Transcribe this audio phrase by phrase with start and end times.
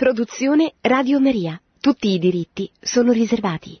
[0.00, 1.60] Produzione Radio Maria.
[1.78, 3.76] Tutti i diritti sono riservati.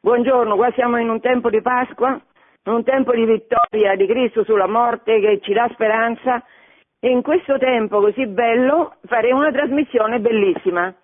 [0.00, 2.18] Buongiorno, qua siamo in un tempo di Pasqua,
[2.64, 6.42] un tempo di vittoria di Cristo sulla morte che ci dà speranza
[6.98, 10.94] e in questo tempo così bello faremo una trasmissione bellissima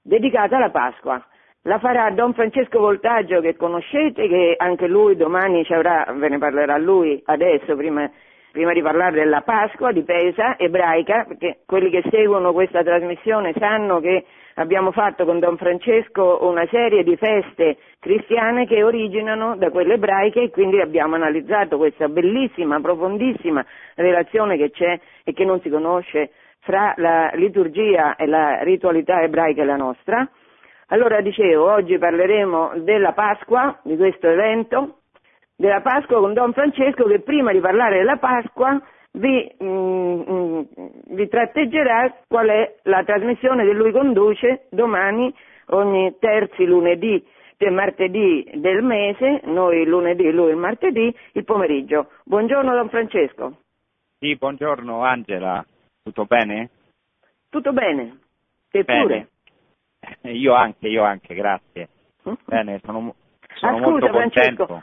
[0.00, 1.22] dedicata alla Pasqua.
[1.64, 6.38] La farà Don Francesco Voltaggio che conoscete, che anche lui domani ci avrà, ve ne
[6.38, 8.10] parlerà lui adesso prima
[8.56, 14.00] prima di parlare della Pasqua di Pesa ebraica, perché quelli che seguono questa trasmissione sanno
[14.00, 14.24] che
[14.54, 20.40] abbiamo fatto con Don Francesco una serie di feste cristiane che originano da quelle ebraiche
[20.40, 23.62] e quindi abbiamo analizzato questa bellissima, profondissima
[23.94, 26.30] relazione che c'è e che non si conosce
[26.60, 30.26] fra la liturgia e la ritualità ebraica e la nostra.
[30.86, 35.00] Allora dicevo, oggi parleremo della Pasqua, di questo evento,
[35.56, 38.80] della Pasqua con Don Francesco che prima di parlare della Pasqua
[39.12, 40.60] vi, mm, mm,
[41.08, 45.34] vi tratteggerà qual è la trasmissione che lui conduce domani
[45.68, 47.24] ogni terzi lunedì
[47.58, 52.10] e martedì del mese, noi lunedì, lui il martedì, il pomeriggio.
[52.24, 53.60] Buongiorno Don Francesco.
[54.18, 55.64] Sì, buongiorno Angela,
[56.02, 56.68] tutto bene?
[57.48, 58.18] Tutto bene,
[58.70, 59.00] e bene.
[59.00, 59.28] pure?
[60.34, 61.88] Io anche, io anche, grazie.
[62.28, 62.34] Mm?
[62.44, 63.14] Bene, sono,
[63.54, 64.82] sono Ah, scusa, molto Francesco.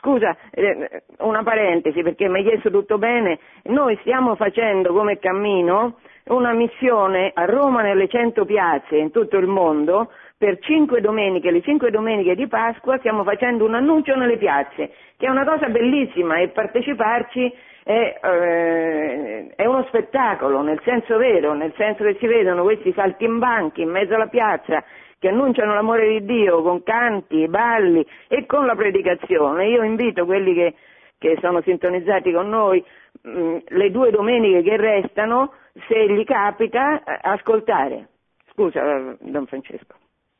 [0.00, 3.38] Scusa, eh, una parentesi perché mi hai chiesto tutto bene.
[3.64, 5.98] Noi stiamo facendo come cammino
[6.28, 11.60] una missione a Roma nelle cento piazze in tutto il mondo per cinque domeniche, le
[11.60, 16.38] cinque domeniche di Pasqua stiamo facendo un annuncio nelle piazze, che è una cosa bellissima
[16.38, 22.62] e parteciparci è, eh, è uno spettacolo, nel senso vero, nel senso che si vedono
[22.62, 24.82] questi saltimbanchi in mezzo alla piazza
[25.20, 29.68] che annunciano l'amore di Dio con canti, balli e con la predicazione.
[29.68, 30.74] Io invito quelli che,
[31.18, 32.82] che sono sintonizzati con noi
[33.22, 35.52] mh, le due domeniche che restano,
[35.86, 38.08] se gli capita, eh, ascoltare.
[38.52, 39.94] Scusa, eh, Don Francesco.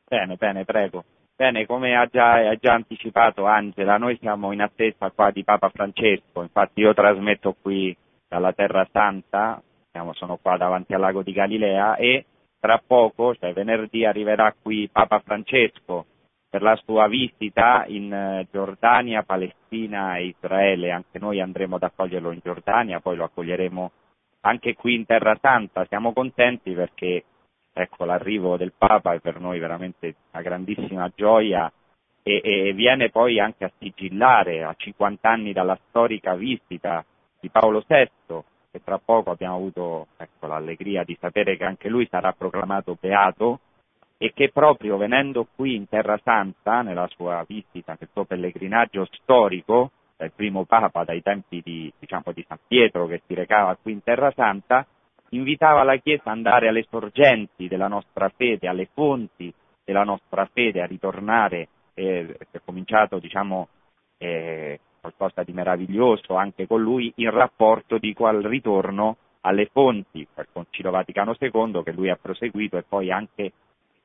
[0.09, 1.03] Bene, bene, prego.
[1.35, 5.69] Bene, come ha già, ha già anticipato Angela, noi siamo in attesa qua di Papa
[5.69, 7.95] Francesco, infatti io trasmetto qui
[8.27, 9.61] dalla Terra Santa,
[9.91, 12.25] siamo, sono qua davanti al lago di Galilea e
[12.61, 16.05] tra poco, cioè venerdì, arriverà qui Papa Francesco
[16.47, 20.91] per la sua visita in eh, Giordania, Palestina e Israele.
[20.91, 23.91] Anche noi andremo ad accoglierlo in Giordania, poi lo accoglieremo
[24.41, 25.85] anche qui in Terra Santa.
[25.85, 27.23] Siamo contenti perché
[27.73, 31.71] ecco, l'arrivo del Papa è per noi veramente una grandissima gioia
[32.21, 37.03] e, e viene poi anche a sigillare a 50 anni dalla storica visita
[37.39, 42.07] di Paolo VI che tra poco abbiamo avuto ecco, l'allegria di sapere che anche lui
[42.09, 43.59] sarà proclamato beato
[44.17, 49.91] e che proprio venendo qui in Terra Santa, nella sua visita, nel suo pellegrinaggio storico,
[50.15, 54.03] dal primo Papa dai tempi di, diciamo, di San Pietro che si recava qui in
[54.03, 54.85] Terra Santa,
[55.29, 59.51] invitava la Chiesa ad andare alle sorgenti della nostra fede, alle fonti
[59.83, 63.67] della nostra fede, a ritornare, eh, è cominciato diciamo,
[64.19, 70.47] eh, qualcosa di meraviglioso anche con lui in rapporto dico, al ritorno alle fonti del
[70.53, 73.51] Concilio Vaticano II che lui ha proseguito e poi anche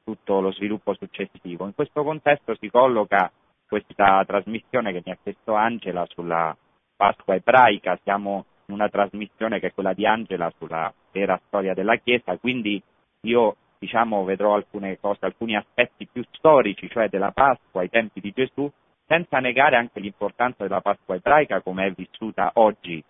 [0.03, 1.67] tutto lo sviluppo successivo.
[1.67, 3.31] In questo contesto si colloca
[3.69, 6.57] questa trasmissione che mi ha chiesto Angela sulla
[6.97, 11.97] Pasqua ebraica, siamo in una trasmissione che è quella di Angela sulla vera storia della
[11.97, 12.83] Chiesa, quindi
[13.23, 18.33] io diciamo vedrò alcune cose, alcuni aspetti più storici, cioè della Pasqua ai tempi di
[18.35, 18.71] Gesù,
[19.07, 23.03] senza negare anche l'importanza della Pasqua ebraica come è vissuta oggi.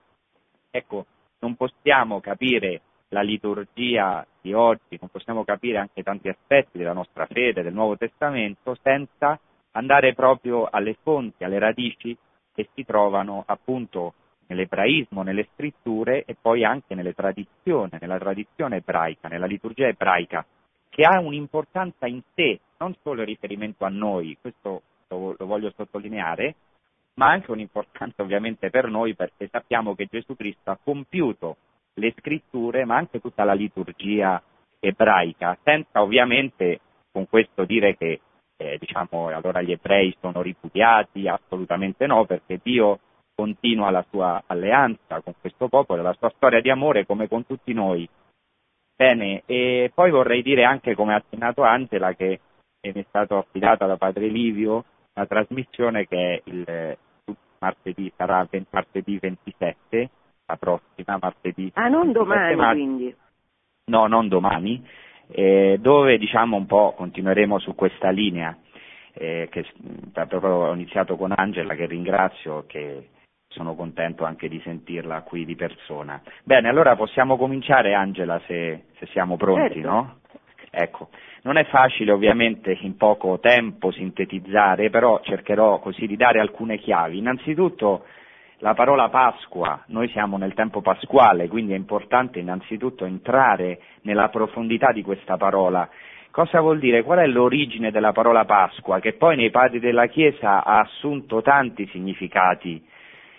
[0.71, 1.07] Ecco,
[1.41, 7.27] non possiamo capire la liturgia di oggi, non possiamo capire anche tanti aspetti della nostra
[7.27, 9.39] fede, del Nuovo Testamento, senza
[9.73, 12.17] andare proprio alle fonti, alle radici
[12.53, 14.15] che si trovano appunto
[14.49, 20.45] nell'ebraismo, nelle scritture e poi anche nelle tradizioni, nella tradizione ebraica, nella liturgia ebraica,
[20.89, 25.73] che ha un'importanza in sé, non solo in riferimento a noi, questo lo, lo voglio
[25.77, 26.55] sottolineare,
[27.15, 31.57] ma anche un'importanza ovviamente per noi perché sappiamo che Gesù Cristo ha compiuto
[31.95, 34.43] le scritture, ma anche tutta la liturgia
[34.79, 36.81] ebraica, senza ovviamente
[37.11, 38.21] con questo dire che
[38.59, 43.01] eh, diciamo allora gli ebrei sono ripudiati, assolutamente no, perché Dio
[43.35, 47.73] continua la sua alleanza con questo popolo, la sua storia di amore come con tutti
[47.73, 48.09] noi.
[48.95, 52.41] Bene, e poi vorrei dire anche, come ha accennato Angela, che
[52.81, 54.85] mi è stato affidata da padre Livio
[55.17, 56.97] una trasmissione che è il
[57.59, 60.11] martedì, sarà martedì 27,
[60.47, 61.71] la prossima, martedì.
[61.75, 62.73] Ah, non 27 domani maggio.
[62.75, 63.17] quindi.
[63.87, 64.87] No, non domani,
[65.29, 68.57] eh, dove diciamo un po' continueremo su questa linea
[69.13, 69.65] eh, che
[70.13, 73.09] proprio ho iniziato con Angela che ringrazio che
[73.49, 76.21] sono contento anche di sentirla qui di persona.
[76.43, 79.89] Bene, allora possiamo cominciare Angela se, se siamo pronti, Certo.
[79.89, 80.19] no?
[80.79, 81.09] Ecco,
[81.45, 87.17] non è facile ovviamente in poco tempo sintetizzare, però cercherò così di dare alcune chiavi.
[87.17, 88.05] Innanzitutto
[88.59, 94.93] la parola Pasqua, noi siamo nel tempo pasquale, quindi è importante innanzitutto entrare nella profondità
[94.93, 95.89] di questa parola.
[96.31, 97.03] Cosa vuol dire?
[97.03, 101.87] Qual è l'origine della parola Pasqua, che poi nei padri della Chiesa ha assunto tanti
[101.87, 102.85] significati?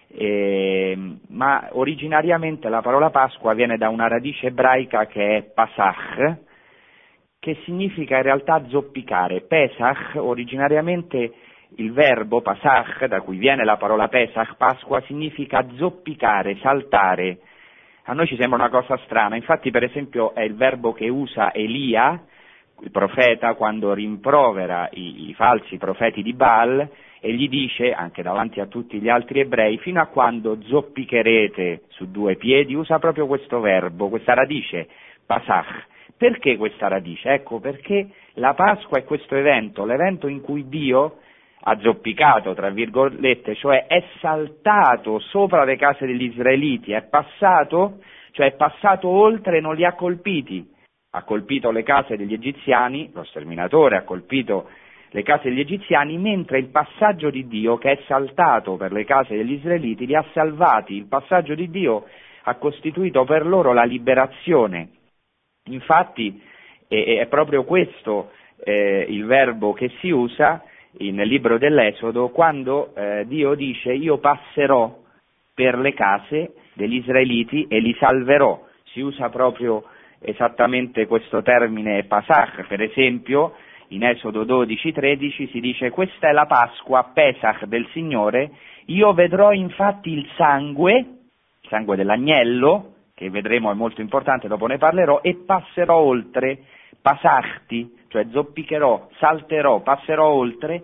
[0.09, 0.97] Eh,
[1.27, 6.45] ma originariamente la parola Pasqua viene da una radice ebraica che è Pasach,
[7.47, 9.39] che significa in realtà zoppicare.
[9.39, 11.31] Pesach originariamente
[11.77, 17.37] il verbo Pasach, da cui viene la parola Pesach, Pasqua, significa zoppicare, saltare.
[18.03, 21.53] A noi ci sembra una cosa strana, infatti per esempio è il verbo che usa
[21.53, 22.21] Elia,
[22.81, 26.85] il profeta, quando rimprovera i, i falsi profeti di Baal
[27.21, 32.11] e gli dice, anche davanti a tutti gli altri ebrei, fino a quando zoppicherete su
[32.11, 34.89] due piedi, usa proprio questo verbo, questa radice,
[35.25, 35.95] Pasach.
[36.17, 37.29] Perché questa radice?
[37.29, 41.19] Ecco, perché la Pasqua è questo evento, l'evento in cui Dio
[41.61, 47.99] ha zoppicato, tra virgolette, cioè è saltato sopra le case degli israeliti, è passato,
[48.31, 50.65] cioè è passato oltre e non li ha colpiti.
[51.11, 54.69] Ha colpito le case degli egiziani, lo sterminatore ha colpito
[55.11, 59.35] le case degli egiziani, mentre il passaggio di Dio che è saltato per le case
[59.35, 60.95] degli israeliti li ha salvati.
[60.95, 62.05] Il passaggio di Dio
[62.43, 64.89] ha costituito per loro la liberazione.
[65.67, 66.41] Infatti
[66.87, 68.31] è, è proprio questo
[68.63, 70.63] eh, il verbo che si usa
[70.99, 75.03] nel libro dell'Esodo quando eh, Dio dice io passerò
[75.53, 78.65] per le case degli israeliti e li salverò.
[78.93, 79.83] Si usa proprio
[80.19, 83.53] esattamente questo termine Pasach, per esempio
[83.89, 88.51] in Esodo 12-13 si dice questa è la Pasqua, Pesach del Signore,
[88.85, 94.77] io vedrò infatti il sangue, il sangue dell'agnello, che vedremo è molto importante, dopo ne
[94.77, 96.59] parlerò, e passerò oltre,
[97.01, 100.83] pasachti, cioè zoppicherò, salterò, passerò oltre,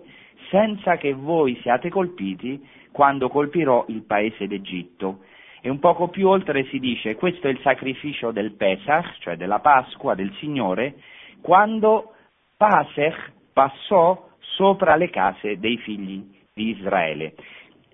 [0.50, 2.60] senza che voi siate colpiti
[2.90, 5.20] quando colpirò il paese d'Egitto.
[5.60, 9.60] E un poco più oltre si dice, questo è il sacrificio del Pesach, cioè della
[9.60, 10.94] Pasqua del Signore,
[11.40, 12.14] quando
[12.56, 16.20] Pasech passò sopra le case dei figli
[16.52, 17.34] di Israele.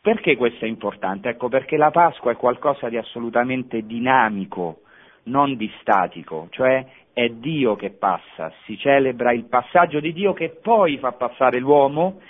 [0.02, 1.29] Perché questo è importante?
[1.29, 4.81] Ecco, perché la Pasqua è qualcosa di assolutamente dinamico,
[5.25, 10.56] non di statico, cioè è Dio che passa, si celebra il passaggio di Dio che
[10.62, 12.20] poi fa passare l'uomo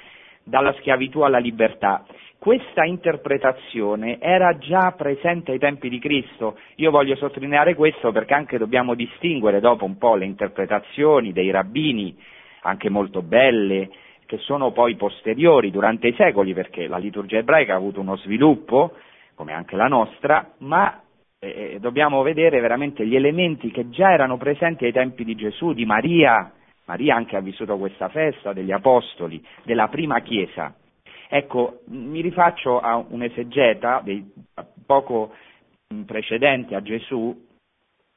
[0.43, 2.05] dalla schiavitù alla libertà.
[2.38, 6.58] Questa interpretazione era già presente ai tempi di Cristo.
[6.76, 12.16] Io voglio sottolineare questo perché anche dobbiamo distinguere dopo un po' le interpretazioni dei rabbini,
[12.62, 13.90] anche molto belle,
[14.30, 18.92] che sono poi posteriori durante i secoli, perché la liturgia ebraica ha avuto uno sviluppo,
[19.34, 21.02] come anche la nostra, ma
[21.40, 25.84] eh, dobbiamo vedere veramente gli elementi che già erano presenti ai tempi di Gesù, di
[25.84, 26.52] Maria,
[26.84, 30.76] Maria anche ha vissuto questa festa degli Apostoli, della prima Chiesa.
[31.28, 34.24] Ecco, mi rifaccio a un esegeta dei,
[34.86, 35.34] poco
[36.06, 37.36] precedente a Gesù,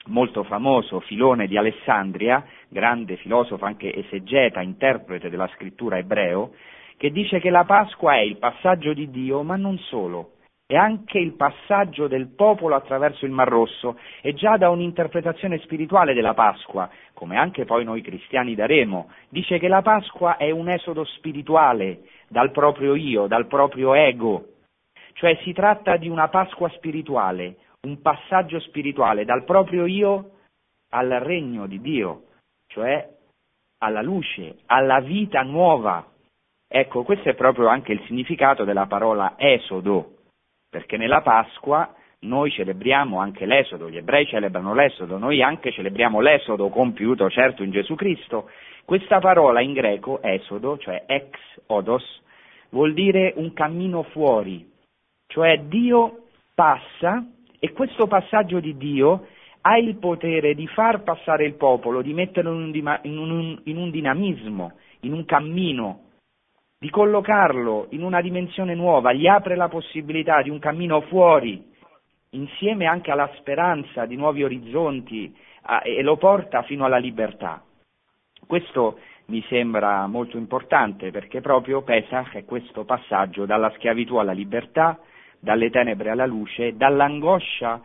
[0.07, 6.51] molto famoso, Filone di Alessandria, grande filosofo, anche esegeta, interprete della scrittura ebreo,
[6.97, 10.31] che dice che la Pasqua è il passaggio di Dio, ma non solo,
[10.65, 16.13] è anche il passaggio del popolo attraverso il Mar Rosso e già da un'interpretazione spirituale
[16.13, 21.03] della Pasqua, come anche poi noi cristiani daremo, dice che la Pasqua è un esodo
[21.03, 24.47] spirituale dal proprio io, dal proprio ego,
[25.13, 30.29] cioè si tratta di una Pasqua spirituale, un passaggio spirituale dal proprio io
[30.89, 32.23] al regno di Dio,
[32.73, 33.07] cioè
[33.79, 36.05] alla luce, alla vita nuova.
[36.67, 40.15] Ecco, questo è proprio anche il significato della parola esodo,
[40.69, 46.69] perché nella Pasqua noi celebriamo anche l'esodo, gli ebrei celebrano l'esodo, noi anche celebriamo l'esodo
[46.69, 48.49] compiuto certo in Gesù Cristo.
[48.85, 51.29] Questa parola in greco, esodo, cioè ex
[51.67, 52.21] odos,
[52.69, 54.67] vuol dire un cammino fuori,
[55.27, 56.23] cioè Dio
[56.55, 57.23] passa
[57.59, 59.27] e questo passaggio di Dio
[59.65, 63.77] ha il potere di far passare il popolo, di metterlo in un, in un, in
[63.77, 66.01] un dinamismo, in un cammino,
[66.77, 71.63] di collocarlo in una dimensione nuova, gli apre la possibilità di un cammino fuori,
[72.31, 77.63] insieme anche alla speranza di nuovi orizzonti a, e lo porta fino alla libertà.
[78.45, 84.99] Questo mi sembra molto importante perché proprio Pesach è questo passaggio dalla schiavitù alla libertà,
[85.39, 87.81] dalle tenebre alla luce, dall'angoscia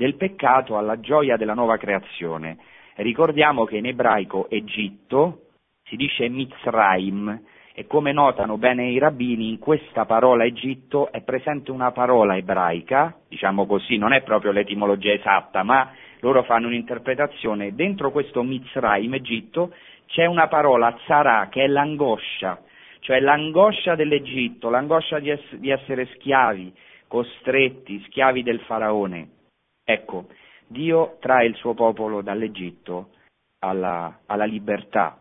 [0.00, 2.56] del peccato alla gioia della nuova creazione.
[2.94, 5.42] Ricordiamo che in ebraico Egitto
[5.84, 7.42] si dice Mitzraim
[7.74, 13.14] e come notano bene i rabbini in questa parola Egitto è presente una parola ebraica,
[13.28, 19.74] diciamo così, non è proprio l'etimologia esatta, ma loro fanno un'interpretazione, dentro questo Mizraim, Egitto,
[20.06, 22.58] c'è una parola, Zara, che è l'angoscia,
[23.00, 26.72] cioè l'angoscia dell'Egitto, l'angoscia di, ess- di essere schiavi,
[27.06, 29.39] costretti, schiavi del faraone.
[29.92, 30.26] Ecco,
[30.68, 33.10] Dio trae il suo popolo dall'Egitto
[33.58, 35.18] alla, alla libertà.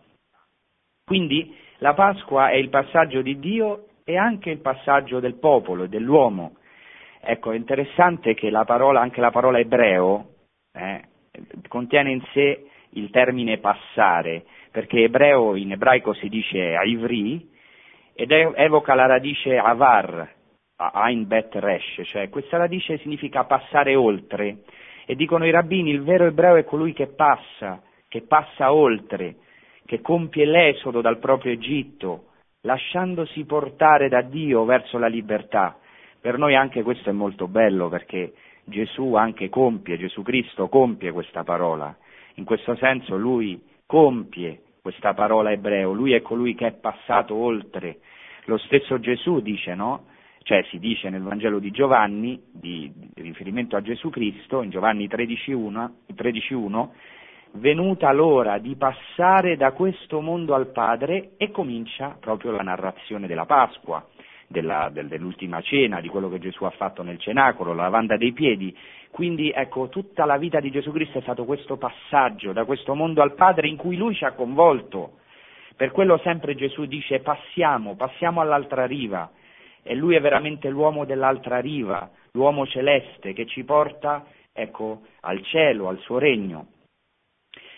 [1.04, 5.90] Quindi la Pasqua è il passaggio di Dio e anche il passaggio del popolo e
[5.90, 6.58] dell'uomo.
[7.20, 10.36] Ecco, è interessante che la parola, anche la parola ebreo
[10.72, 11.02] eh,
[11.68, 17.50] contiene in sé il termine passare, perché ebreo in ebraico si dice ivri
[18.14, 20.30] ed evoca la radice avar,
[20.82, 24.60] Ein Bet Resh, cioè questa radice significa passare oltre.
[25.06, 29.36] E dicono i rabbini, il vero ebreo è colui che passa, che passa oltre,
[29.86, 32.28] che compie l'esodo dal proprio Egitto,
[32.62, 35.78] lasciandosi portare da Dio verso la libertà.
[36.22, 38.34] Per noi anche questo è molto bello perché
[38.64, 41.94] Gesù anche compie, Gesù Cristo compie questa parola.
[42.36, 47.98] In questo senso lui compie questa parola ebreo, lui è colui che è passato oltre.
[48.46, 50.06] Lo stesso Gesù dice, no?
[50.50, 55.08] Cioè si dice nel Vangelo di Giovanni, di, di riferimento a Gesù Cristo, in Giovanni
[55.08, 56.88] 13.1, 13.1,
[57.60, 63.46] venuta l'ora di passare da questo mondo al Padre e comincia proprio la narrazione della
[63.46, 64.04] Pasqua,
[64.48, 68.34] della, del, dell'ultima cena, di quello che Gesù ha fatto nel cenacolo, la lavanda dei
[68.34, 68.76] piedi.
[69.12, 73.22] Quindi ecco, tutta la vita di Gesù Cristo è stato questo passaggio da questo mondo
[73.22, 75.20] al Padre in cui Lui ci ha coinvolto.
[75.76, 79.30] Per quello sempre Gesù dice passiamo, passiamo all'altra riva,
[79.84, 85.88] e lui è veramente l'uomo dell'altra riva, l'uomo celeste che ci porta ecco, al cielo,
[85.88, 86.68] al suo regno.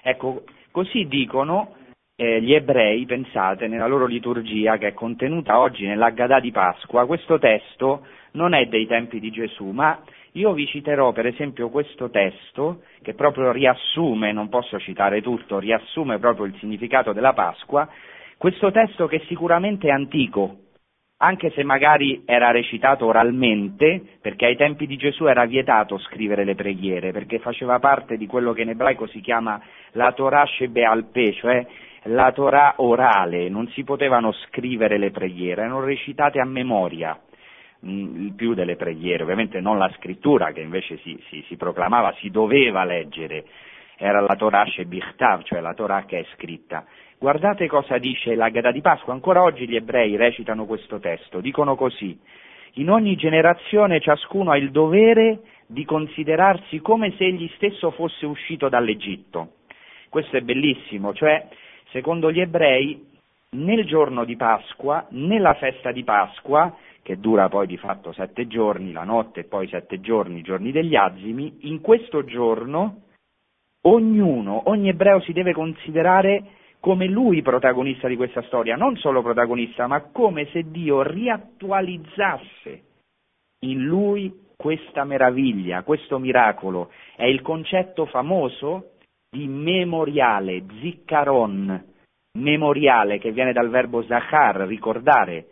[0.02, 1.76] Ecco, così dicono
[2.16, 7.40] eh, gli ebrei, pensate, nella loro liturgia che è contenuta oggi nell'Aggadà di Pasqua, questo
[7.40, 10.02] testo non è dei tempi di Gesù, ma
[10.34, 16.20] io vi citerò per esempio questo testo che proprio riassume, non posso citare tutto, riassume
[16.20, 17.88] proprio il significato della Pasqua,
[18.38, 20.61] questo testo che sicuramente è antico,
[21.24, 26.56] anche se magari era recitato oralmente, perché ai tempi di Gesù era vietato scrivere le
[26.56, 29.62] preghiere, perché faceva parte di quello che in ebraico si chiama
[29.92, 31.66] la Torah Shebealpe, cioè
[32.06, 37.16] la Torah orale, non si potevano scrivere le preghiere, erano recitate a memoria
[37.86, 42.16] mm, il più delle preghiere, ovviamente non la scrittura che invece si, si, si proclamava,
[42.20, 43.46] si doveva leggere,
[44.02, 46.86] era la Torah Shebichtav, cioè la Torah che è scritta.
[47.20, 52.20] Guardate cosa dice l'Agada di Pasqua, ancora oggi gli ebrei recitano questo testo, dicono così,
[52.76, 58.70] in ogni generazione ciascuno ha il dovere di considerarsi come se egli stesso fosse uscito
[58.70, 59.52] dall'Egitto.
[60.10, 61.48] Questo è bellissimo, cioè,
[61.92, 63.08] secondo gli ebrei,
[63.52, 68.94] nel giorno di Pasqua, nella festa di Pasqua, che dura poi di fatto sette giorni,
[68.94, 73.10] la notte e poi sette giorni, i giorni degli azimi, in questo giorno
[73.82, 76.44] ognuno, ogni ebreo si deve considerare
[76.80, 82.84] come lui protagonista di questa storia, non solo protagonista, ma come se Dio riattualizzasse
[83.66, 86.92] in lui questa meraviglia, questo miracolo.
[87.16, 88.94] È il concetto famoso
[89.30, 91.84] di memoriale, ziccaron,
[92.40, 95.48] memoriale che viene dal verbo zachar, ricordare.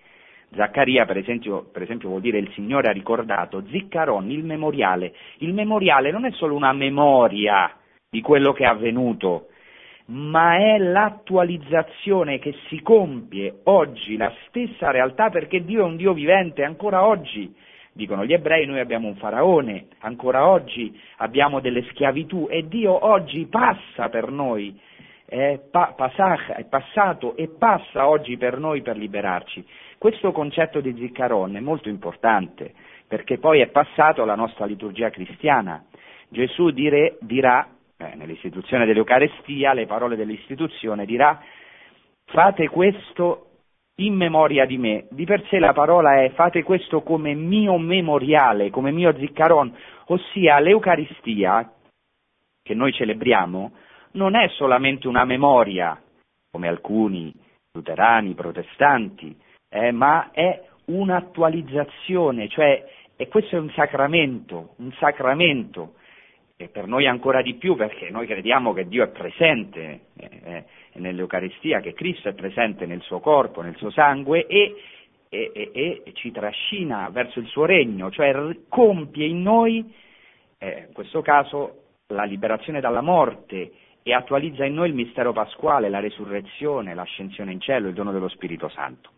[0.56, 5.14] Zaccaria, per esempio, per esempio, vuol dire il Signore ha ricordato, ziccaron, il memoriale.
[5.38, 7.79] Il memoriale non è solo una memoria
[8.10, 9.50] di quello che è avvenuto,
[10.06, 16.14] ma è l'attualizzazione che si compie oggi, la stessa realtà, perché Dio è un Dio
[16.14, 17.54] vivente, ancora oggi,
[17.94, 23.46] dicono gli ebrei, noi abbiamo un faraone, ancora oggi abbiamo delle schiavitù e Dio oggi
[23.46, 24.76] passa per noi,
[25.26, 29.64] è, pa- pasach, è passato e passa oggi per noi per liberarci.
[30.00, 32.74] Questo concetto di Ziccaron è molto importante,
[33.08, 35.84] perché poi è passato alla nostra liturgia cristiana.
[36.30, 37.68] Gesù dire, dirà
[38.02, 41.42] eh, nell'istituzione dell'Eucarestia, le parole dell'istituzione, dirà
[42.26, 43.48] fate questo
[43.96, 45.08] in memoria di me.
[45.10, 49.76] Di per sé la parola è fate questo come mio memoriale, come mio ziccaron,
[50.06, 51.74] ossia l'Eucaristia
[52.64, 53.72] che noi celebriamo
[54.12, 56.02] non è solamente una memoria,
[56.50, 57.34] come alcuni
[57.74, 59.36] luterani, protestanti,
[59.68, 65.96] eh, ma è un'attualizzazione, cioè e questo è un sacramento, un sacramento
[66.62, 70.64] e per noi ancora di più perché noi crediamo che Dio è presente eh, eh,
[70.96, 74.76] nell'Eucaristia, che Cristo è presente nel suo corpo, nel suo sangue e,
[75.30, 79.90] e, e, e ci trascina verso il suo regno, cioè compie in noi,
[80.58, 83.72] eh, in questo caso, la liberazione dalla morte
[84.04, 88.28] e attualizza in noi il mistero pasquale, la resurrezione, l'ascensione in cielo, il dono dello
[88.28, 89.12] Spirito Santo.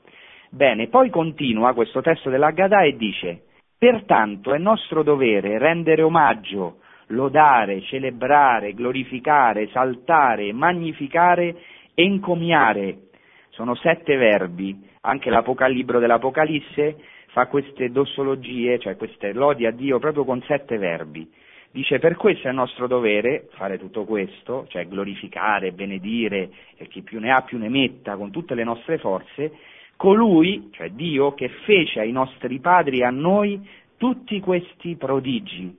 [0.51, 3.45] Bene, poi continua questo testo dell'Aggadà e dice,
[3.79, 11.55] pertanto è nostro dovere rendere omaggio lodare, celebrare, glorificare, esaltare, magnificare,
[11.93, 13.09] encomiare.
[13.49, 19.99] Sono sette verbi, anche il libro dell'Apocalisse fa queste dossologie, cioè queste lodi a Dio
[19.99, 21.29] proprio con sette verbi.
[21.71, 27.19] Dice per questo è nostro dovere fare tutto questo, cioè glorificare, benedire e chi più
[27.19, 29.53] ne ha più ne metta con tutte le nostre forze,
[29.95, 33.65] colui, cioè Dio, che fece ai nostri padri e a noi
[33.95, 35.77] tutti questi prodigi,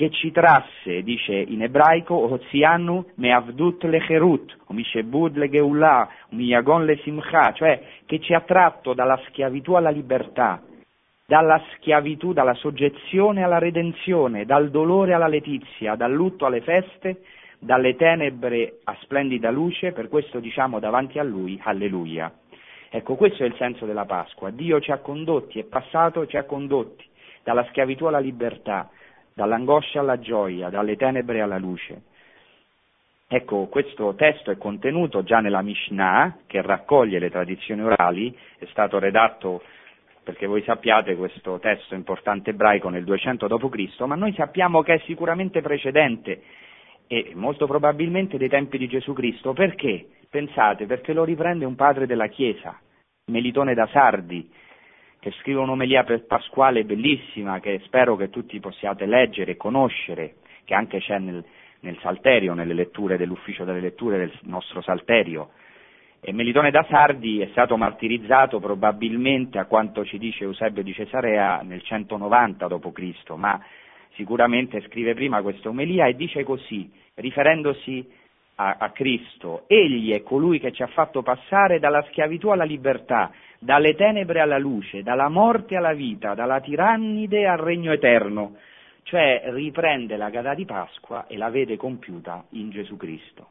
[0.00, 6.86] che ci trasse, dice in ebraico, Ozianu me'avdut lecherut, o mishebud le geullah, o miyagon
[6.86, 10.62] le simcha, cioè che ci ha tratto dalla schiavitù alla libertà,
[11.26, 17.20] dalla schiavitù, dalla soggezione alla redenzione, dal dolore alla letizia, dal lutto alle feste,
[17.58, 22.32] dalle tenebre a splendida luce, per questo diciamo davanti a Lui, alleluia.
[22.88, 24.48] Ecco, questo è il senso della Pasqua.
[24.48, 27.04] Dio ci ha condotti, è passato, ci ha condotti
[27.42, 28.88] dalla schiavitù alla libertà,
[29.40, 32.02] dall'angoscia alla gioia, dalle tenebre alla luce.
[33.26, 38.98] Ecco, questo testo è contenuto già nella Mishnah, che raccoglie le tradizioni orali, è stato
[38.98, 39.62] redatto
[40.22, 44.98] perché voi sappiate questo testo importante ebraico nel 200 d.C., ma noi sappiamo che è
[45.06, 46.42] sicuramente precedente
[47.06, 49.54] e molto probabilmente dei tempi di Gesù Cristo.
[49.54, 50.06] Perché?
[50.28, 52.78] Pensate, perché lo riprende un padre della Chiesa,
[53.30, 54.50] Melitone da Sardi,
[55.20, 60.98] che scrive un'omelia pasquale bellissima che spero che tutti possiate leggere e conoscere, che anche
[60.98, 61.44] c'è nel,
[61.80, 65.50] nel Salterio, nelle letture dell'ufficio delle letture del nostro Salterio.
[66.22, 71.60] E Melitone da Sardi è stato martirizzato probabilmente, a quanto ci dice Eusebio di Cesarea,
[71.62, 73.62] nel 190 d.C., ma
[74.14, 78.06] sicuramente scrive prima questa omelia e dice così, riferendosi
[78.56, 83.32] a, a Cristo, Egli è colui che ci ha fatto passare dalla schiavitù alla libertà,
[83.62, 88.56] dalle tenebre alla luce, dalla morte alla vita, dalla tirannide al regno eterno,
[89.02, 93.48] cioè riprende la gata di Pasqua e la vede compiuta in Gesù Cristo.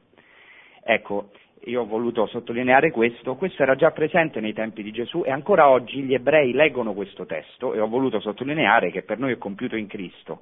[0.82, 1.30] Ecco,
[1.66, 5.70] io ho voluto sottolineare questo, questo era già presente nei tempi di Gesù e ancora
[5.70, 9.76] oggi gli ebrei leggono questo testo e ho voluto sottolineare che per noi è compiuto
[9.76, 10.42] in Cristo.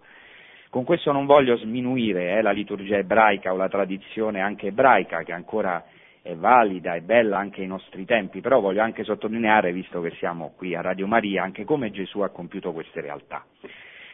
[0.70, 5.34] Con questo non voglio sminuire eh, la liturgia ebraica o la tradizione anche ebraica che
[5.34, 5.84] ancora
[6.28, 10.52] è valida e bella anche ai nostri tempi, però voglio anche sottolineare, visto che siamo
[10.58, 13.46] qui a Radio Maria, anche come Gesù ha compiuto queste realtà.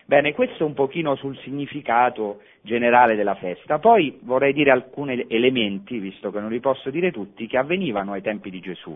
[0.06, 3.80] Bene, questo un pochino sul significato generale della festa.
[3.80, 8.22] Poi vorrei dire alcuni elementi, visto che non li posso dire tutti, che avvenivano ai
[8.22, 8.96] tempi di Gesù.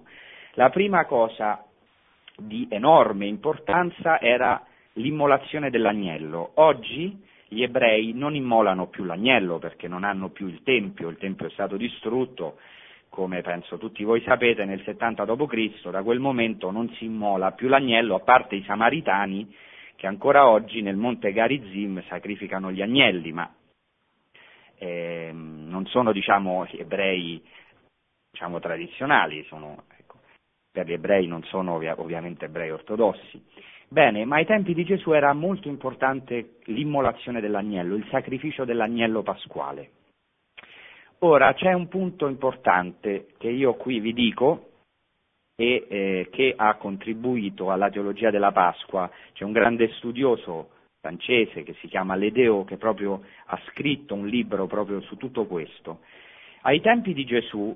[0.53, 1.65] La prima cosa
[2.37, 6.51] di enorme importanza era l'immolazione dell'agnello.
[6.55, 11.47] Oggi gli ebrei non immolano più l'agnello perché non hanno più il Tempio, il Tempio
[11.47, 12.57] è stato distrutto,
[13.17, 17.67] come penso tutti voi sapete, nel 70 d.C., da quel momento non si immola più
[17.67, 19.51] l'agnello, a parte i samaritani
[19.95, 23.51] che ancora oggi nel monte Garizim sacrificano gli agnelli, ma
[24.77, 27.43] eh, non sono diciamo, ebrei
[28.29, 30.19] diciamo, tradizionali, sono, ecco,
[30.71, 33.43] per gli ebrei non sono ovvia, ovviamente ebrei ortodossi.
[33.87, 39.96] Bene, ma ai tempi di Gesù era molto importante l'immolazione dell'agnello, il sacrificio dell'agnello pasquale.
[41.19, 44.69] Ora c'è un punto importante che io qui vi dico
[45.55, 49.09] e eh, che ha contribuito alla teologia della Pasqua.
[49.33, 54.67] C'è un grande studioso francese che si chiama Ledeo che proprio ha scritto un libro
[54.67, 56.01] proprio su tutto questo.
[56.61, 57.75] Ai tempi di Gesù,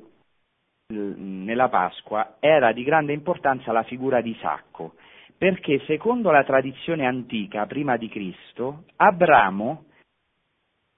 [0.94, 4.94] nella Pasqua, era di grande importanza la figura di Isacco,
[5.36, 9.86] perché secondo la tradizione antica, prima di Cristo, Abramo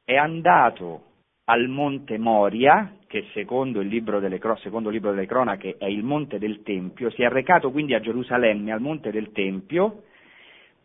[0.03, 1.12] è andato
[1.45, 6.63] al monte Moria, che secondo il, delle, secondo libro delle cronache è il monte del
[6.63, 10.03] Tempio, si è recato quindi a Gerusalemme, al monte del Tempio,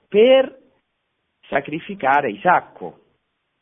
[0.08, 0.56] per
[1.48, 3.00] sacrificare Isacco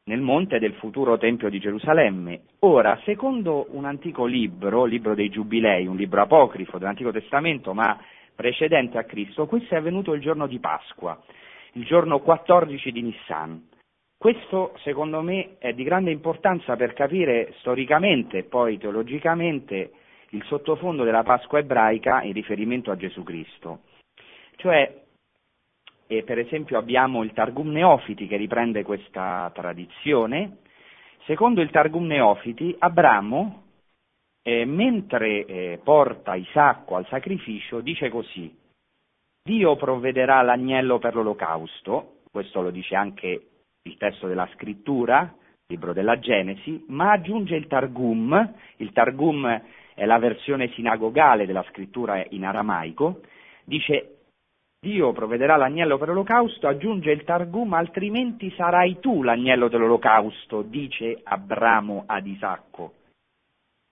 [0.04, 2.42] nel monte del futuro Tempio di Gerusalemme.
[2.60, 8.00] Ora, secondo un antico libro, libro dei Giubilei, un libro apocrifo dell'Antico Testamento, ma
[8.34, 11.20] precedente a Cristo, questo è avvenuto il giorno di Pasqua,
[11.72, 13.68] il giorno 14 di Nissan.
[14.18, 19.92] Questo secondo me è di grande importanza per capire storicamente e poi teologicamente
[20.30, 23.80] il sottofondo della Pasqua ebraica in riferimento a Gesù Cristo.
[24.56, 25.04] Cioè,
[26.06, 30.58] eh, per esempio abbiamo il Targum Neofiti che riprende questa tradizione.
[31.24, 33.64] Secondo il Targum Neofiti, Abramo,
[34.42, 38.54] eh, mentre eh, porta Isacco al sacrificio, dice così,
[39.42, 43.42] Dio provvederà l'agnello per l'olocausto, questo lo dice anche
[43.86, 45.32] il testo della scrittura,
[45.68, 49.62] libro della Genesi, ma aggiunge il Targum, il Targum
[49.94, 53.20] è la versione sinagogale della scrittura in aramaico,
[53.64, 54.16] dice
[54.78, 62.04] Dio provvederà l'agnello per l'olocausto, aggiunge il Targum, altrimenti sarai tu l'agnello dell'olocausto, dice Abramo
[62.06, 62.92] ad Isacco.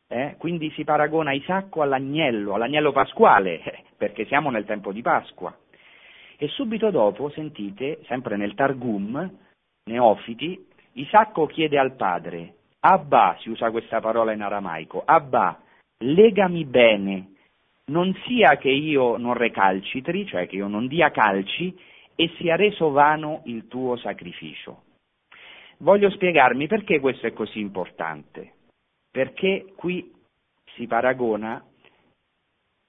[0.06, 0.36] Eh?
[0.38, 3.60] Quindi si paragona Isacco all'agnello, all'agnello pasquale,
[3.96, 5.56] perché siamo nel tempo di Pasqua.
[6.36, 9.38] E subito dopo, sentite, sempre nel Targum,
[9.86, 15.60] Neofiti, Isacco chiede al padre, Abba, si usa questa parola in aramaico, Abba,
[15.98, 17.32] legami bene,
[17.86, 21.76] non sia che io non recalcitri, cioè che io non dia calci,
[22.14, 24.82] e sia reso vano il tuo sacrificio.
[25.78, 28.52] Voglio spiegarmi perché questo è così importante.
[29.10, 30.12] Perché qui
[30.74, 31.62] si paragona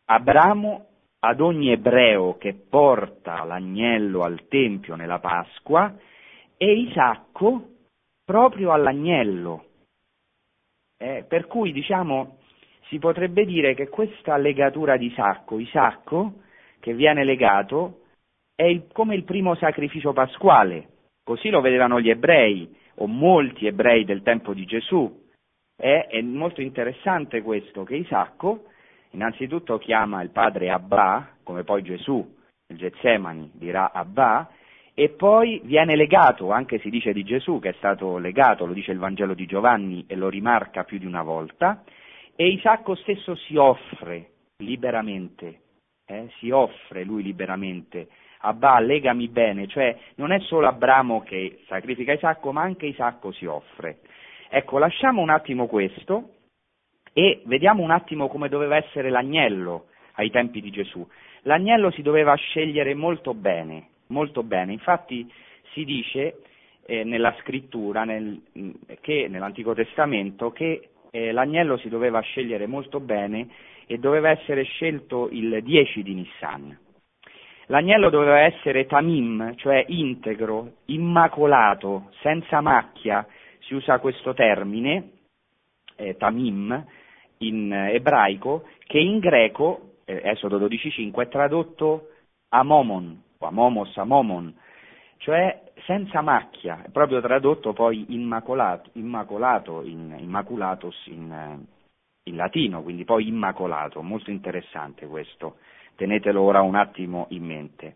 [0.08, 0.86] Abramo
[1.20, 5.94] ad ogni ebreo che porta l'agnello al Tempio nella Pasqua
[6.58, 7.70] e Isacco
[8.24, 9.66] proprio all'agnello.
[10.98, 12.38] Eh, per cui diciamo
[12.88, 16.42] si potrebbe dire che questa legatura di Isacco, Isacco
[16.80, 18.02] che viene legato,
[18.56, 20.88] è il, come il primo sacrificio pasquale,
[21.24, 25.24] così lo vedevano gli ebrei, o molti ebrei del tempo di Gesù.
[25.76, 28.66] È, è molto interessante questo, che Isacco
[29.12, 32.36] innanzitutto chiama il padre Abba, come poi Gesù,
[32.68, 34.50] il Getsemani dirà Abba,
[34.98, 38.94] e poi viene legato, anche si dice di Gesù che è stato legato, lo dice
[38.94, 41.84] il Vangelo di Giovanni e lo rimarca più di una volta,
[42.34, 45.60] e Isacco stesso si offre liberamente,
[46.06, 48.08] eh, si offre lui liberamente,
[48.40, 53.46] Abba legami bene, cioè non è solo Abramo che sacrifica Isacco, ma anche Isacco si
[53.46, 54.00] offre.
[54.50, 56.30] Ecco, lasciamo un attimo questo
[57.12, 61.06] e vediamo un attimo come doveva essere l'agnello ai tempi di Gesù.
[61.42, 64.74] L'agnello si doveva scegliere molto bene, molto bene.
[64.74, 65.30] Infatti
[65.74, 66.42] si dice
[66.86, 68.42] eh, nella scrittura nel,
[69.02, 73.48] che, nell'Antico Testamento che eh, l'agnello si doveva scegliere molto bene
[73.88, 76.80] e doveva essere scelto il 10 di Nissan.
[77.68, 83.26] L'agnello doveva essere tamim, cioè integro, immacolato, senza macchia,
[83.62, 85.10] si usa questo termine,
[85.96, 86.86] eh, tamim,
[87.40, 92.10] in ebraico, che in greco, eh, Esodo 12.5, è tradotto
[92.50, 94.54] amomon, o amomos, amomon,
[95.18, 101.66] cioè senza macchia, proprio tradotto poi immacolato, immacolato in, immaculatus in, eh,
[102.24, 105.58] in latino, quindi poi immacolato, molto interessante questo,
[105.96, 107.96] tenetelo ora un attimo in mente.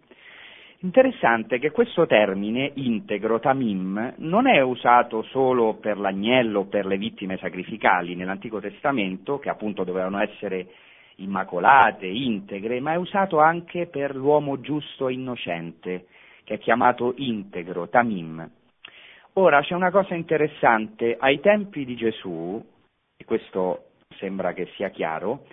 [0.81, 6.97] Interessante che questo termine integro, tamim, non è usato solo per l'agnello o per le
[6.97, 8.15] vittime sacrificali.
[8.15, 10.67] nell'Antico Testamento, che appunto dovevano essere
[11.21, 16.07] immacolate, integre, ma è usato anche per l'uomo giusto e innocente,
[16.43, 18.49] che è chiamato integro, tamim.
[19.33, 22.63] Ora c'è una cosa interessante, ai tempi di Gesù,
[23.17, 25.45] e questo sembra che sia chiaro,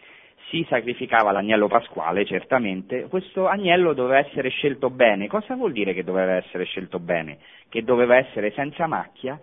[0.48, 5.26] si sacrificava l'agnello pasquale, certamente, questo agnello doveva essere scelto bene.
[5.26, 7.38] Cosa vuol dire che doveva essere scelto bene?
[7.68, 9.38] Che doveva essere senza macchia,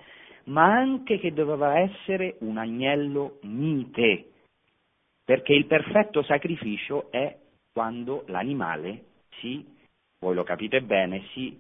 [0.46, 4.33] ma anche che doveva essere un agnello mite,
[5.24, 7.36] perché il perfetto sacrificio è
[7.72, 9.04] quando l'animale
[9.40, 9.66] si
[10.24, 11.60] voi lo capite bene, si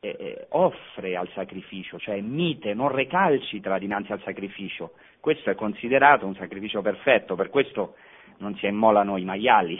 [0.00, 4.92] eh, eh, offre al sacrificio, cioè mite, non recalcitra dinanzi al sacrificio.
[5.18, 7.96] Questo è considerato un sacrificio perfetto, per questo
[8.38, 9.78] non si immolano i maiali,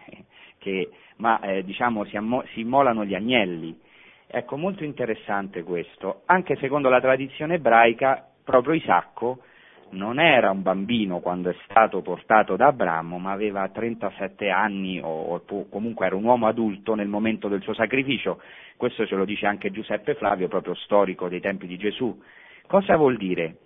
[0.58, 3.78] che, ma eh, diciamo si, ammo- si immolano gli agnelli.
[4.26, 6.22] Ecco, molto interessante questo.
[6.26, 9.42] Anche secondo la tradizione ebraica, proprio Isacco
[9.90, 15.06] non era un bambino quando è stato portato da Abramo, ma aveva 37 anni o,
[15.06, 18.40] o, comunque era un uomo adulto nel momento del suo sacrificio.
[18.76, 22.20] Questo ce lo dice anche Giuseppe Flavio, proprio storico dei tempi di Gesù.
[22.66, 23.58] Cosa vuol dire?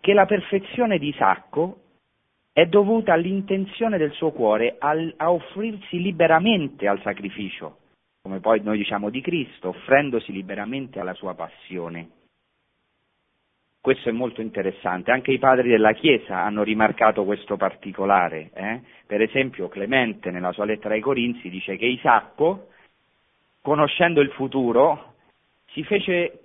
[0.00, 1.78] Che la perfezione di Isacco
[2.52, 7.78] è dovuta all'intenzione del suo cuore al, a offrirsi liberamente al sacrificio,
[8.20, 12.20] come poi noi diciamo di Cristo, offrendosi liberamente alla sua passione.
[13.82, 18.50] Questo è molto interessante, anche i padri della Chiesa hanno rimarcato questo particolare.
[18.54, 18.80] Eh?
[19.04, 22.68] Per esempio Clemente nella sua lettera ai Corinzi dice che Isacco,
[23.60, 25.14] conoscendo il futuro,
[25.72, 26.44] si fece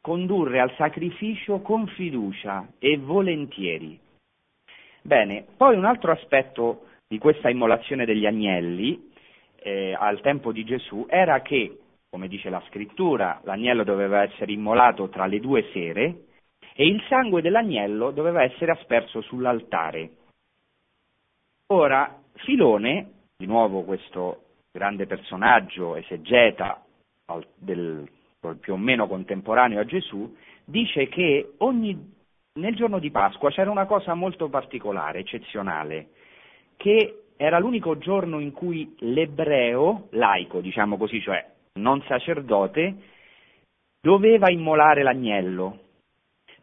[0.00, 4.00] condurre al sacrificio con fiducia e volentieri.
[5.02, 9.10] Bene, poi un altro aspetto di questa immolazione degli agnelli
[9.56, 15.10] eh, al tempo di Gesù era che, come dice la scrittura, l'agnello doveva essere immolato
[15.10, 16.22] tra le due sere,
[16.80, 20.10] e il sangue dell'agnello doveva essere asperso sull'altare.
[21.72, 26.80] Ora, Filone, di nuovo questo grande personaggio esegeta
[27.56, 28.08] del,
[28.60, 32.14] più o meno contemporaneo a Gesù, dice che ogni,
[32.60, 36.10] nel giorno di Pasqua c'era una cosa molto particolare, eccezionale,
[36.76, 41.44] che era l'unico giorno in cui l'ebreo, laico diciamo così, cioè
[41.80, 42.94] non sacerdote,
[44.00, 45.86] doveva immolare l'agnello.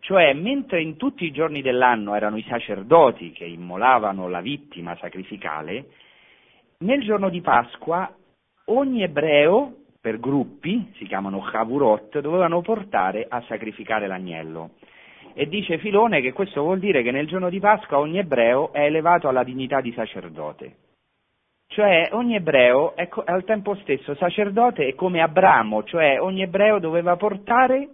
[0.05, 5.85] Cioè, mentre in tutti i giorni dell'anno erano i sacerdoti che immolavano la vittima sacrificale,
[6.81, 8.13] nel giorno di Pasqua
[8.65, 14.73] ogni ebreo, per gruppi, si chiamano Chavurot, dovevano portare a sacrificare l'agnello.
[15.33, 18.81] E dice Filone che questo vuol dire che nel giorno di Pasqua ogni ebreo è
[18.81, 20.75] elevato alla dignità di sacerdote.
[21.65, 27.15] Cioè ogni ebreo è al tempo stesso sacerdote e come Abramo, cioè ogni ebreo doveva
[27.15, 27.89] portare,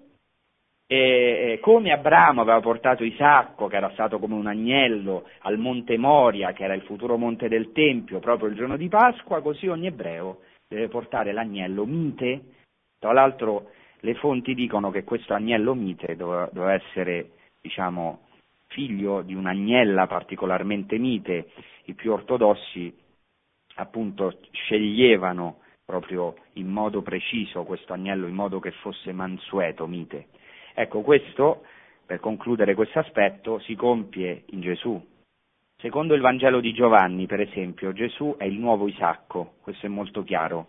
[0.93, 6.51] eh, come Abramo aveva portato Isacco, che era stato come un agnello, al monte Moria,
[6.51, 10.41] che era il futuro monte del Tempio, proprio il giorno di Pasqua, così ogni ebreo
[10.67, 12.41] deve portare l'agnello mite.
[12.99, 13.69] Tra l'altro
[14.01, 17.29] le fonti dicono che questo agnello mite doveva essere,
[17.61, 18.27] diciamo,
[18.67, 21.51] figlio di un'agnella particolarmente mite,
[21.85, 22.93] i più ortodossi
[23.75, 30.27] appunto sceglievano proprio in modo preciso questo agnello in modo che fosse mansueto, mite.
[30.73, 31.63] Ecco, questo,
[32.05, 35.09] per concludere questo aspetto, si compie in Gesù.
[35.77, 40.23] Secondo il Vangelo di Giovanni, per esempio, Gesù è il nuovo Isacco, questo è molto
[40.23, 40.67] chiaro.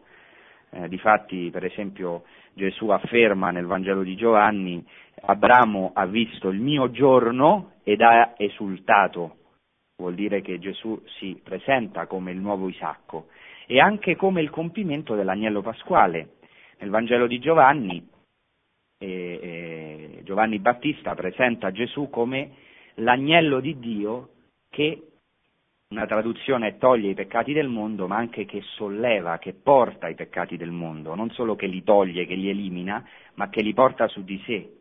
[0.70, 4.82] Eh, difatti, per esempio, Gesù afferma nel Vangelo di Giovanni,
[5.22, 9.36] Abramo ha visto il mio giorno ed ha esultato
[10.02, 13.28] vuol dire che Gesù si presenta come il nuovo Isacco
[13.66, 16.38] e anche come il compimento dell'agnello pasquale.
[16.78, 18.04] Nel Vangelo di Giovanni,
[19.04, 22.52] eh, Giovanni Battista presenta Gesù come
[22.96, 24.28] l'agnello di Dio
[24.70, 25.08] che,
[25.88, 30.56] una traduzione toglie i peccati del mondo, ma anche che solleva, che porta i peccati
[30.56, 34.24] del mondo, non solo che li toglie, che li elimina, ma che li porta su
[34.24, 34.72] di sé.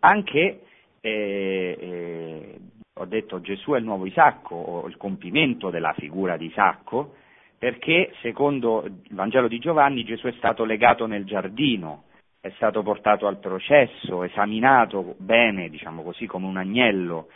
[0.00, 0.60] Anche
[1.00, 2.60] eh, eh
[2.98, 7.16] ho detto Gesù è il nuovo Isacco, o il compimento della figura di Isacco,
[7.58, 12.04] perché secondo il Vangelo di Giovanni Gesù è stato legato nel giardino,
[12.46, 17.28] è stato portato al processo, esaminato bene, diciamo così, come un agnello,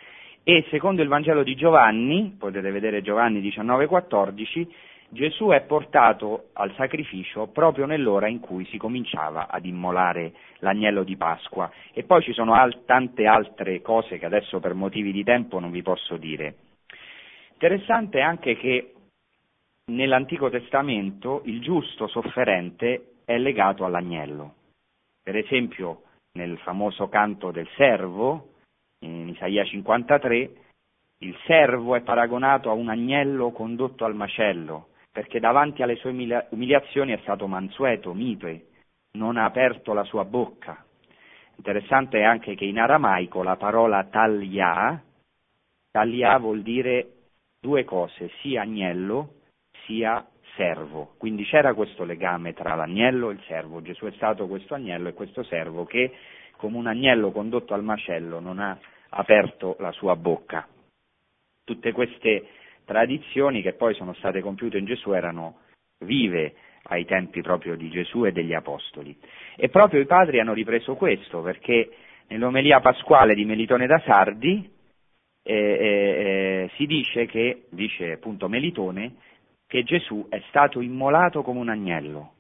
[0.45, 4.69] e secondo il Vangelo di Giovanni, potete vedere Giovanni 19,14,
[5.09, 11.17] Gesù è portato al sacrificio proprio nell'ora in cui si cominciava ad immolare l'agnello di
[11.17, 11.69] Pasqua.
[11.93, 15.73] E poi ci sono al- tante altre cose che adesso per motivi di tempo non
[15.73, 16.55] vi posso dire.
[17.55, 18.95] Interessante anche che
[19.87, 24.55] nell'Antico Testamento il giusto sofferente è legato all'agnello.
[25.23, 26.03] Per esempio
[26.33, 28.55] nel famoso canto del servo,
[29.01, 30.51] in Isaia 53,
[31.19, 36.11] il servo è paragonato a un agnello condotto al macello, perché davanti alle sue
[36.51, 38.69] umiliazioni è stato mansueto, mite,
[39.13, 40.85] non ha aperto la sua bocca.
[41.57, 45.03] Interessante è anche che in aramaico la parola talia,
[45.91, 47.13] talia vuol dire
[47.61, 49.35] due cose, sia agnello
[49.85, 50.25] sia
[50.57, 51.15] servo.
[51.19, 53.83] Quindi c'era questo legame tra l'agnello e il servo.
[53.83, 56.13] Gesù è stato questo agnello e questo servo che,
[56.57, 58.79] come un agnello condotto al macello, non ha
[59.11, 60.67] aperto la sua bocca.
[61.65, 62.49] Tutte queste
[62.85, 65.59] tradizioni che poi sono state compiute in Gesù erano
[66.05, 69.17] vive ai tempi proprio di Gesù e degli Apostoli.
[69.57, 71.91] E proprio i padri hanno ripreso questo, perché
[72.29, 74.69] nell'omelia pasquale di Melitone da Sardi
[75.43, 79.15] eh, eh, si dice che, dice appunto Melitone,
[79.71, 82.33] che Gesù è stato immolato come un agnello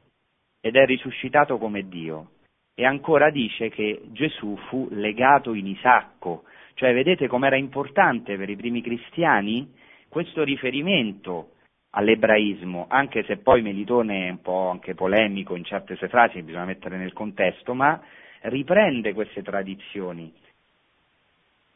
[0.60, 2.30] ed è risuscitato come Dio.
[2.74, 6.42] E ancora dice che Gesù fu legato in Isacco,
[6.74, 9.72] cioè vedete com'era importante per i primi cristiani
[10.08, 11.52] questo riferimento
[11.90, 16.64] all'ebraismo, anche se poi Melitone è un po' anche polemico in certe sue frasi, bisogna
[16.64, 18.02] mettere nel contesto, ma
[18.40, 20.34] riprende queste tradizioni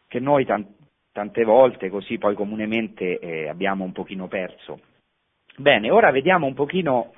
[0.09, 0.67] che noi tan-
[1.13, 4.81] tante volte così poi comunemente eh, abbiamo un pochino perso.
[5.57, 7.13] Bene, ora vediamo un pochino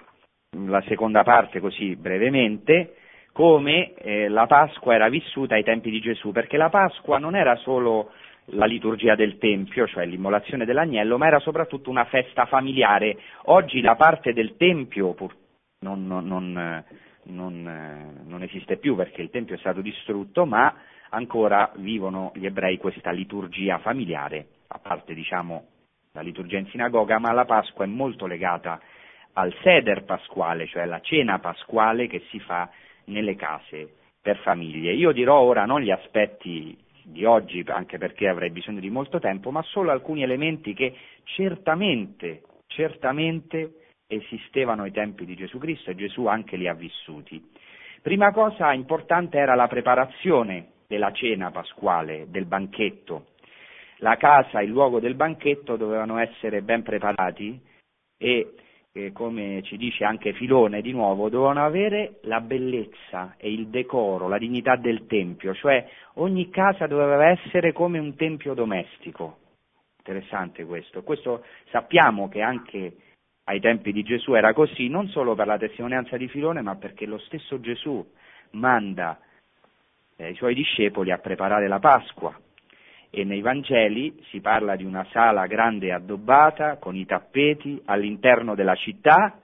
[0.66, 2.96] la seconda parte così brevemente,
[3.32, 7.56] come eh, la Pasqua era vissuta ai tempi di Gesù, perché la Pasqua non era
[7.56, 8.10] solo
[8.50, 13.16] la liturgia del Tempio, cioè l'immolazione dell'agnello, ma era soprattutto una festa familiare.
[13.44, 15.14] Oggi la parte del Tempio
[15.80, 16.84] non, non,
[17.22, 20.74] non, non, esiste più perché il Tempio è stato distrutto, ma
[21.08, 25.68] ancora vivono gli ebrei questa liturgia familiare, a parte diciamo
[26.16, 28.80] la liturgia in sinagoga, ma la Pasqua è molto legata
[29.34, 32.70] al seder pasquale, cioè la cena pasquale che si fa
[33.04, 34.94] nelle case per famiglie.
[34.94, 39.50] Io dirò ora non gli aspetti di oggi, anche perché avrei bisogno di molto tempo,
[39.50, 43.74] ma solo alcuni elementi che certamente, certamente
[44.06, 47.44] esistevano ai tempi di Gesù Cristo e Gesù anche li ha vissuti.
[48.00, 53.26] Prima cosa importante era la preparazione della cena pasquale, del banchetto.
[53.98, 57.58] La casa, il luogo del banchetto dovevano essere ben preparati
[58.18, 58.54] e
[58.92, 64.28] eh, come ci dice anche Filone di nuovo, dovevano avere la bellezza e il decoro,
[64.28, 69.38] la dignità del tempio, cioè ogni casa doveva essere come un tempio domestico.
[69.98, 71.02] Interessante questo.
[71.02, 72.96] Questo sappiamo che anche
[73.44, 77.06] ai tempi di Gesù era così, non solo per la testimonianza di Filone, ma perché
[77.06, 78.04] lo stesso Gesù
[78.52, 79.18] manda
[80.16, 82.38] eh, i suoi discepoli a preparare la Pasqua
[83.10, 88.54] e nei Vangeli si parla di una sala grande e addobbata con i tappeti all'interno
[88.54, 89.40] della città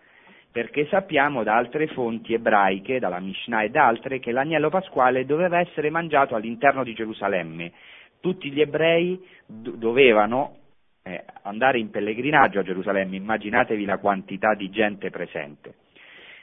[0.52, 5.58] perché sappiamo da altre fonti ebraiche, dalla Mishnah e da altre, che l'agnello pasquale doveva
[5.58, 7.72] essere mangiato all'interno di Gerusalemme.
[8.20, 10.56] Tutti gli ebrei dovevano
[11.02, 15.74] eh, andare in pellegrinaggio a Gerusalemme, immaginatevi la quantità di gente presente.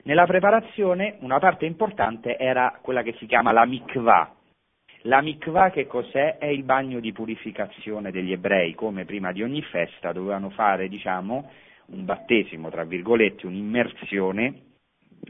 [0.04, 4.34] Nella preparazione una parte importante era quella che si chiama la mikvah,
[5.04, 6.38] la mikvah che cos'è?
[6.38, 11.50] È il bagno di purificazione degli ebrei, come prima di ogni festa dovevano fare, diciamo,
[11.88, 14.54] un battesimo, tra virgolette, un'immersione,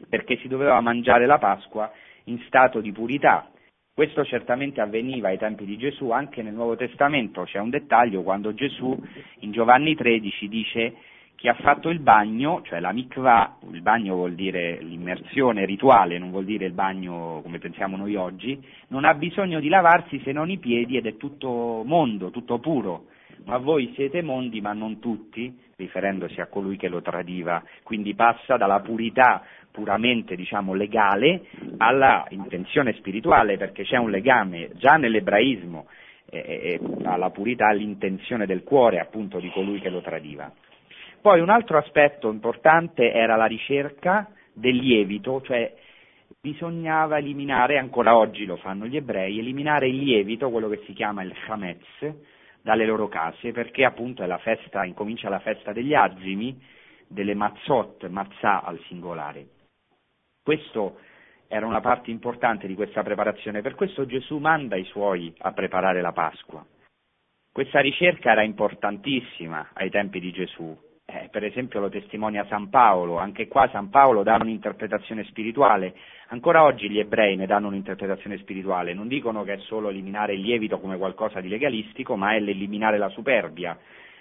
[0.09, 1.91] perché si doveva mangiare la Pasqua
[2.25, 3.49] in stato di purità.
[3.93, 8.53] Questo certamente avveniva ai tempi di Gesù, anche nel Nuovo Testamento c'è un dettaglio quando
[8.53, 8.97] Gesù
[9.39, 10.95] in Giovanni 13 dice
[11.39, 16.31] chi ha fatto il bagno, cioè la mikvah, il bagno vuol dire l'immersione rituale, non
[16.31, 20.49] vuol dire il bagno come pensiamo noi oggi, non ha bisogno di lavarsi se non
[20.49, 23.05] i piedi ed è tutto mondo, tutto puro.
[23.45, 27.63] Ma voi siete mondi, ma non tutti, riferendosi a colui che lo tradiva.
[27.83, 31.45] Quindi passa dalla purità puramente diciamo, legale
[31.77, 35.85] alla intenzione spirituale, perché c'è un legame già nell'ebraismo
[36.31, 40.51] eh, alla purità, all'intenzione del cuore appunto di colui che lo tradiva.
[41.21, 45.75] Poi un altro aspetto importante era la ricerca del lievito, cioè
[46.39, 51.21] bisognava eliminare, ancora oggi lo fanno gli ebrei, eliminare il lievito, quello che si chiama
[51.23, 52.13] il chametz,
[52.61, 56.57] dalle loro case, perché appunto la festa, incomincia la festa degli azimi,
[57.05, 59.45] delle mazzot, mazzà al singolare.
[60.41, 60.99] Questo
[61.49, 65.99] era una parte importante di questa preparazione, per questo Gesù manda i suoi a preparare
[65.99, 66.65] la Pasqua.
[67.51, 70.77] Questa ricerca era importantissima ai tempi di Gesù,
[71.09, 75.95] eh, per esempio lo testimonia San Paolo, anche qua San Paolo dà un'interpretazione spirituale,
[76.27, 80.41] ancora oggi gli ebrei ne danno un'interpretazione spirituale, non dicono che è solo eliminare il
[80.41, 83.77] lievito come qualcosa di legalistico, ma è l'eliminare la superbia.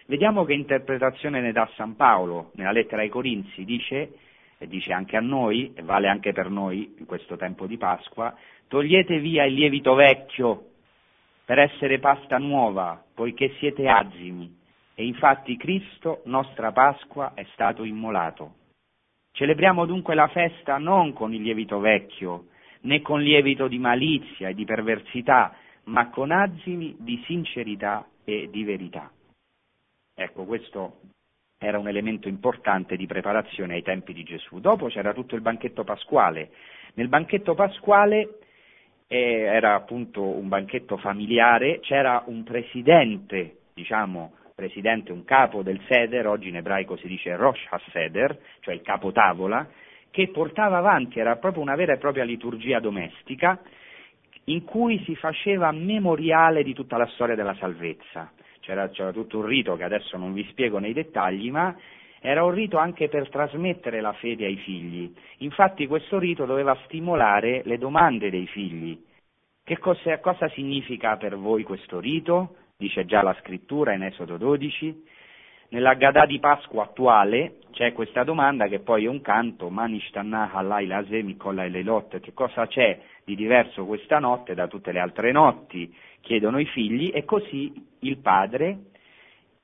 [0.06, 2.52] Vediamo che interpretazione ne dà San Paolo.
[2.54, 4.12] Nella lettera ai Corinzi, dice,
[4.56, 8.34] e dice anche a noi, e vale anche per noi in questo tempo di Pasqua,
[8.68, 10.64] togliete via il lievito vecchio
[11.44, 14.57] per essere pasta nuova, poiché siete azimi
[14.98, 18.54] e infatti Cristo, nostra Pasqua, è stato immolato.
[19.30, 22.48] Celebriamo dunque la festa non con il lievito vecchio,
[22.80, 28.64] né con lievito di malizia e di perversità, ma con azimi di sincerità e di
[28.64, 29.08] verità.
[30.16, 30.96] Ecco, questo
[31.60, 34.58] era un elemento importante di preparazione ai tempi di Gesù.
[34.58, 36.50] Dopo c'era tutto il banchetto pasquale.
[36.94, 38.40] Nel banchetto pasquale
[39.06, 46.26] eh, era appunto un banchetto familiare, c'era un presidente, diciamo, presidente, un capo del Seder,
[46.26, 49.64] oggi in ebraico si dice Rosh HaSeder, cioè il capo tavola,
[50.10, 53.60] che portava avanti, era proprio una vera e propria liturgia domestica,
[54.46, 58.32] in cui si faceva memoriale di tutta la storia della salvezza.
[58.58, 61.76] C'era, c'era tutto un rito che adesso non vi spiego nei dettagli, ma
[62.18, 65.14] era un rito anche per trasmettere la fede ai figli.
[65.38, 69.00] Infatti questo rito doveva stimolare le domande dei figli.
[69.62, 72.56] Che cosa, cosa significa per voi questo rito?
[72.80, 75.02] Dice già la scrittura in Esodo 12.
[75.70, 80.86] Nella Gadà di Pasqua attuale c'è questa domanda che poi è un canto, Manishtanah Halai
[80.86, 85.32] Lase Mikola e Leilot, che cosa c'è di diverso questa notte da tutte le altre
[85.32, 85.92] notti?
[86.20, 88.78] Chiedono i figli e così il padre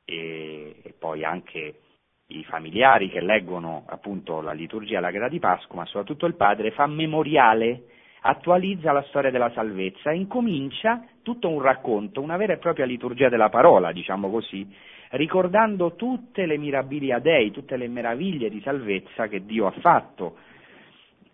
[0.04, 1.78] e, poi anche
[2.26, 6.72] i familiari che leggono appunto la liturgia alla Gadà di Pasqua, ma soprattutto il padre,
[6.72, 7.84] fa memoriale
[8.26, 13.28] attualizza la storia della salvezza e incomincia tutto un racconto, una vera e propria liturgia
[13.28, 14.66] della parola, diciamo così,
[15.10, 20.36] ricordando tutte le mirabilia dei, tutte le meraviglie di salvezza che Dio ha fatto.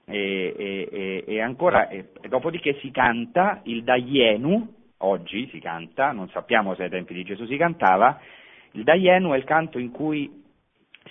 [0.05, 6.74] E, e, e ancora, e, dopodiché si canta il Daienu, oggi si canta, non sappiamo
[6.74, 8.20] se ai tempi di Gesù si cantava,
[8.72, 10.28] il Daienu è il canto in cui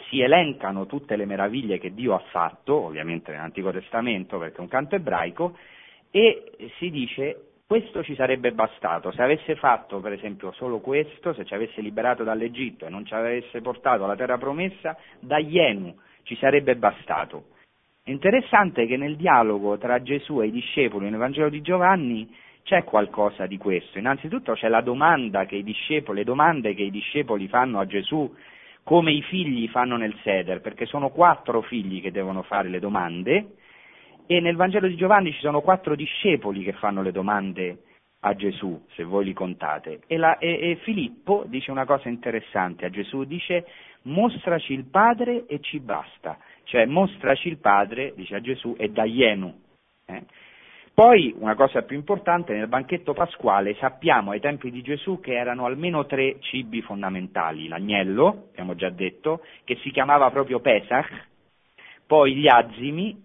[0.10, 4.68] si elencano tutte le meraviglie che Dio ha fatto, ovviamente nell'Antico Testamento perché è un
[4.68, 5.58] canto ebraico,
[6.12, 11.46] e si dice questo ci sarebbe bastato, se avesse fatto per esempio solo questo, se
[11.46, 16.36] ci avesse liberato dall'Egitto e non ci avesse portato alla terra promessa, da Ienu ci
[16.38, 17.50] sarebbe bastato.
[18.04, 22.84] È interessante che nel dialogo tra Gesù e i discepoli nel Vangelo di Giovanni c'è
[22.84, 24.00] qualcosa di questo.
[24.00, 28.36] Innanzitutto c'è la domanda che i discepoli, le domande che i discepoli fanno a Gesù
[28.90, 33.52] come i figli fanno nel Seder, perché sono quattro figli che devono fare le domande
[34.26, 37.84] e nel Vangelo di Giovanni ci sono quattro discepoli che fanno le domande
[38.22, 40.00] a Gesù, se voi li contate.
[40.08, 43.68] E, la, e, e Filippo dice una cosa interessante a Gesù, dice
[44.06, 49.54] mostraci il Padre e ci basta, cioè mostraci il Padre, dice a Gesù, e daglienu.
[50.08, 50.24] Eh?
[51.00, 55.64] Poi, una cosa più importante, nel banchetto pasquale sappiamo ai tempi di Gesù che erano
[55.64, 61.10] almeno tre cibi fondamentali, l'agnello, abbiamo già detto, che si chiamava proprio Pesach,
[62.06, 63.18] poi gli azimi,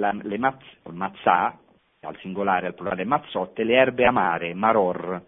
[0.00, 1.56] la, le mazz, mazzà,
[2.00, 5.22] al singolare, al plurale mazzotte, le erbe amare, maror.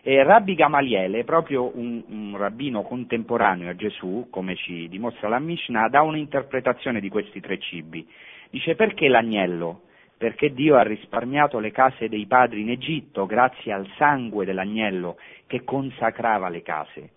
[0.00, 5.86] E Rabbi Gamaliele, proprio un, un, rabbino contemporaneo a Gesù, come ci dimostra la Mishnah,
[5.90, 8.08] dà un'interpretazione di questi tre cibi.
[8.48, 9.82] Dice perché l'agnello?
[10.20, 15.16] Perché Dio ha risparmiato le case dei padri in Egitto grazie al sangue dell'agnello
[15.46, 17.12] che consacrava le case.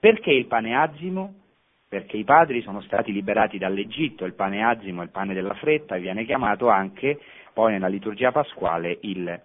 [0.00, 1.34] Perché il pane azimo?
[1.86, 6.24] Perché i padri sono stati liberati dall'Egitto, il pane azimo, il pane della fretta, viene
[6.24, 7.20] chiamato anche
[7.52, 9.38] poi nella liturgia pasquale il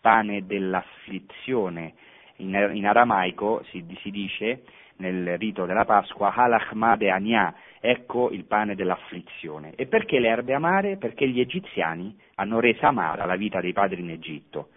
[0.00, 1.94] pane dell'afflizione.
[2.38, 4.62] In, in aramaico si, si, dice
[4.98, 9.74] nel rito della Pasqua halachmade ania, ecco il pane dell'afflizione.
[9.74, 10.96] E perché le erbe amare?
[10.96, 14.68] Perché gli egiziani hanno reso amara la vita dei padri in Egitto.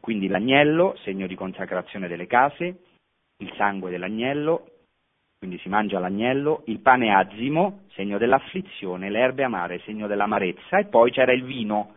[0.00, 2.80] Quindi l'agnello, segno di consacrazione delle case,
[3.38, 4.68] il sangue dell'agnello,
[5.38, 10.86] quindi si mangia l'agnello, il pane azimo, segno dell'afflizione, le erbe amare, segno dell'amarezza, e
[10.86, 11.94] poi c'era il vino,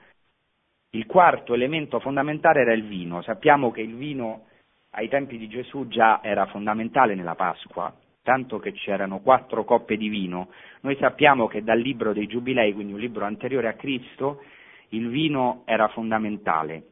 [0.92, 3.22] il quarto elemento fondamentale era il vino.
[3.22, 4.48] Sappiamo che il vino
[4.92, 10.10] ai tempi di Gesù già era fondamentale nella Pasqua, tanto che c'erano quattro coppe di
[10.10, 10.50] vino.
[10.82, 14.42] Noi sappiamo che dal libro dei Giubilei, quindi un libro anteriore a Cristo,
[14.90, 16.84] il vino era fondamentale.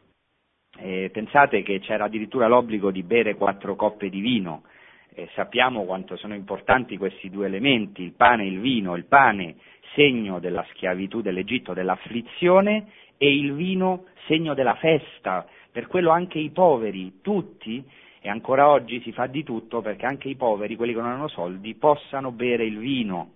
[0.78, 4.64] Eh, pensate che c'era addirittura l'obbligo di bere quattro coppe di vino.
[5.14, 8.96] Eh, sappiamo quanto sono importanti questi due elementi, il pane e il vino.
[8.96, 9.56] Il pane,
[9.94, 12.88] segno della schiavitù dell'Egitto, dell'afflizione,
[13.18, 17.84] e il vino segno della festa, per quello anche i poveri, tutti,
[18.22, 21.28] e ancora oggi si fa di tutto perché anche i poveri, quelli che non hanno
[21.28, 23.34] soldi, possano bere il vino,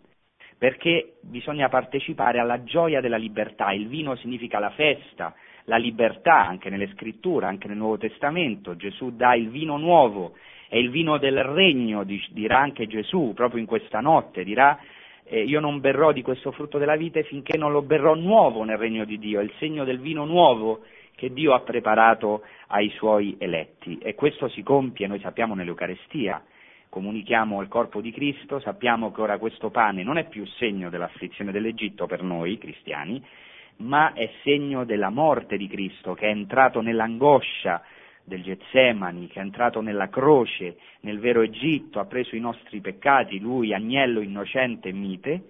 [0.57, 5.35] perché bisogna partecipare alla gioia della libertà, il vino significa la festa,
[5.65, 10.37] la libertà, anche nelle scritture, anche nel Nuovo Testamento, Gesù dà il vino nuovo,
[10.69, 14.79] è il vino del regno, dirà anche Gesù, proprio in questa notte, dirà
[15.25, 18.77] eh, io non berrò di questo frutto della vite finché non lo berrò nuovo nel
[18.77, 20.85] regno di Dio, è il segno del vino nuovo
[21.19, 26.41] che Dio ha preparato ai suoi eletti e questo si compie, noi sappiamo, nell'Eucarestia.
[26.87, 31.51] Comunichiamo il corpo di Cristo, sappiamo che ora questo pane non è più segno dell'afflizione
[31.51, 33.21] dell'Egitto per noi cristiani,
[33.79, 37.83] ma è segno della morte di Cristo che è entrato nell'angoscia
[38.23, 43.39] del Getsemani, che è entrato nella croce, nel vero Egitto, ha preso i nostri peccati,
[43.39, 45.43] lui agnello innocente e mite,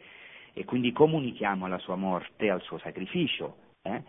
[0.52, 4.02] e quindi comunichiamo alla sua morte, al suo sacrificio, eh?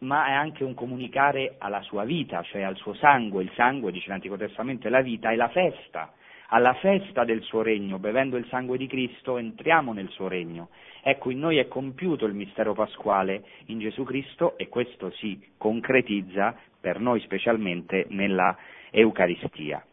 [0.00, 4.08] Ma è anche un comunicare alla sua vita, cioè al suo sangue, il sangue, dice
[4.08, 6.12] l'Antico Testamento, è la vita, è la festa,
[6.48, 10.70] alla festa del suo regno, bevendo il sangue di Cristo entriamo nel suo regno.
[11.02, 16.56] Ecco, in noi è compiuto il mistero pasquale in Gesù Cristo e questo si concretizza
[16.80, 18.56] per noi specialmente nella
[18.90, 19.84] Eucaristia.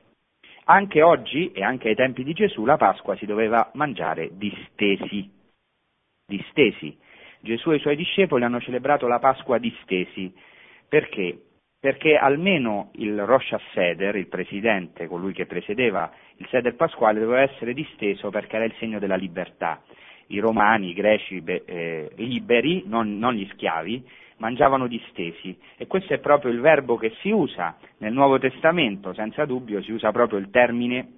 [0.65, 5.31] Anche oggi e anche ai tempi di Gesù la Pasqua si doveva mangiare distesi.
[6.25, 6.97] Distesi.
[7.39, 10.33] Gesù e i suoi discepoli hanno celebrato la Pasqua distesi.
[10.87, 11.41] Perché?
[11.79, 17.73] Perché almeno il Rosh Haseder, il presidente, colui che presiedeva il Seder pasquale, doveva essere
[17.73, 19.81] disteso perché era il segno della libertà.
[20.27, 24.03] I romani, i greci eh, liberi, non, non gli schiavi,
[24.37, 29.45] mangiavano distesi e questo è proprio il verbo che si usa nel Nuovo Testamento, senza
[29.45, 31.13] dubbio si usa proprio il termine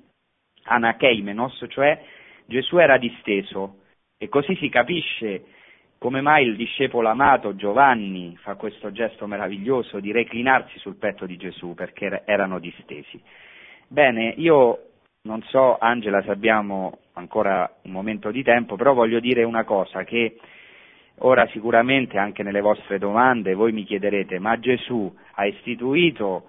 [0.64, 2.02] anakeimenos, cioè
[2.46, 3.80] Gesù era disteso
[4.18, 5.44] e così si capisce
[6.00, 11.38] come mai il discepolo amato Giovanni fa questo gesto meraviglioso di reclinarsi sul petto di
[11.38, 13.22] Gesù perché erano distesi.
[13.88, 14.80] Bene, io
[15.24, 20.04] non so Angela se abbiamo ancora un momento di tempo, però voglio dire una cosa
[20.04, 20.38] che
[21.22, 26.46] Ora sicuramente anche nelle vostre domande voi mi chiederete, ma Gesù ha istituito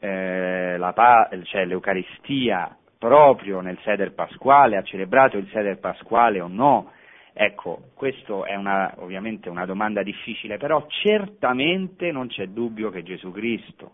[0.00, 6.92] eh, la, cioè, l'Eucaristia proprio nel seder pasquale, ha celebrato il seder pasquale o no?
[7.38, 13.30] Ecco, questa è una, ovviamente una domanda difficile, però certamente non c'è dubbio che Gesù
[13.30, 13.92] Cristo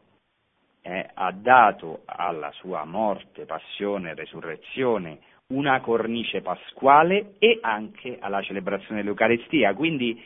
[0.81, 5.19] eh, ha dato alla sua morte, passione e resurrezione
[5.49, 9.75] una cornice pasquale e anche alla celebrazione dell'Eucaristia.
[9.75, 10.23] Quindi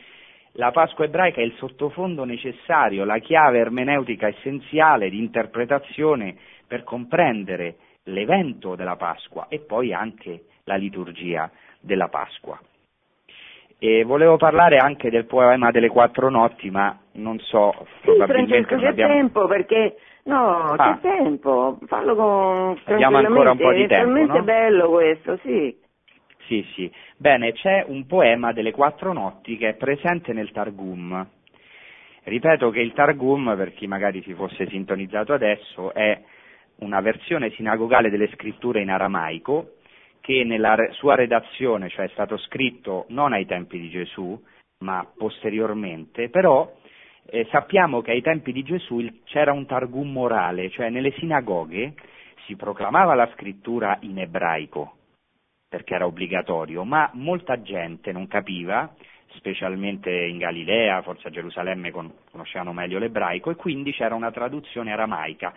[0.51, 6.35] la Pasqua ebraica è il sottofondo necessario, la chiave ermeneutica essenziale di interpretazione
[6.67, 11.49] per comprendere l'evento della Pasqua e poi anche la liturgia
[11.79, 12.61] della Pasqua.
[13.79, 18.87] E volevo parlare anche del poema delle quattro notti, ma non so, sì, Francesco, c'è
[18.87, 19.13] abbiamo...
[19.13, 20.97] tempo perché no, ah.
[20.99, 24.43] c'è tempo, fallo con Abbiamo ancora un po' di tempo, è talmente no?
[24.43, 25.77] bello questo, sì.
[26.47, 26.91] Sì, sì.
[27.17, 31.27] Bene, c'è un poema delle quattro notti che è presente nel Targum.
[32.23, 36.19] Ripeto che il Targum, per chi magari si fosse sintonizzato adesso, è
[36.79, 39.76] una versione sinagogale delle scritture in aramaico
[40.27, 44.37] che nella sua redazione, cioè è stato scritto non ai tempi di Gesù,
[44.79, 46.69] ma posteriormente, però
[47.27, 51.93] eh, sappiamo che ai tempi di Gesù c'era un Targum morale, cioè nelle sinagoghe
[52.45, 54.97] si proclamava la scrittura in ebraico,
[55.69, 58.93] perché era obbligatorio, ma molta gente non capiva,
[59.35, 64.91] specialmente in Galilea, forse a Gerusalemme con, conoscevano meglio l'ebraico, e quindi c'era una traduzione
[64.91, 65.53] aramaica.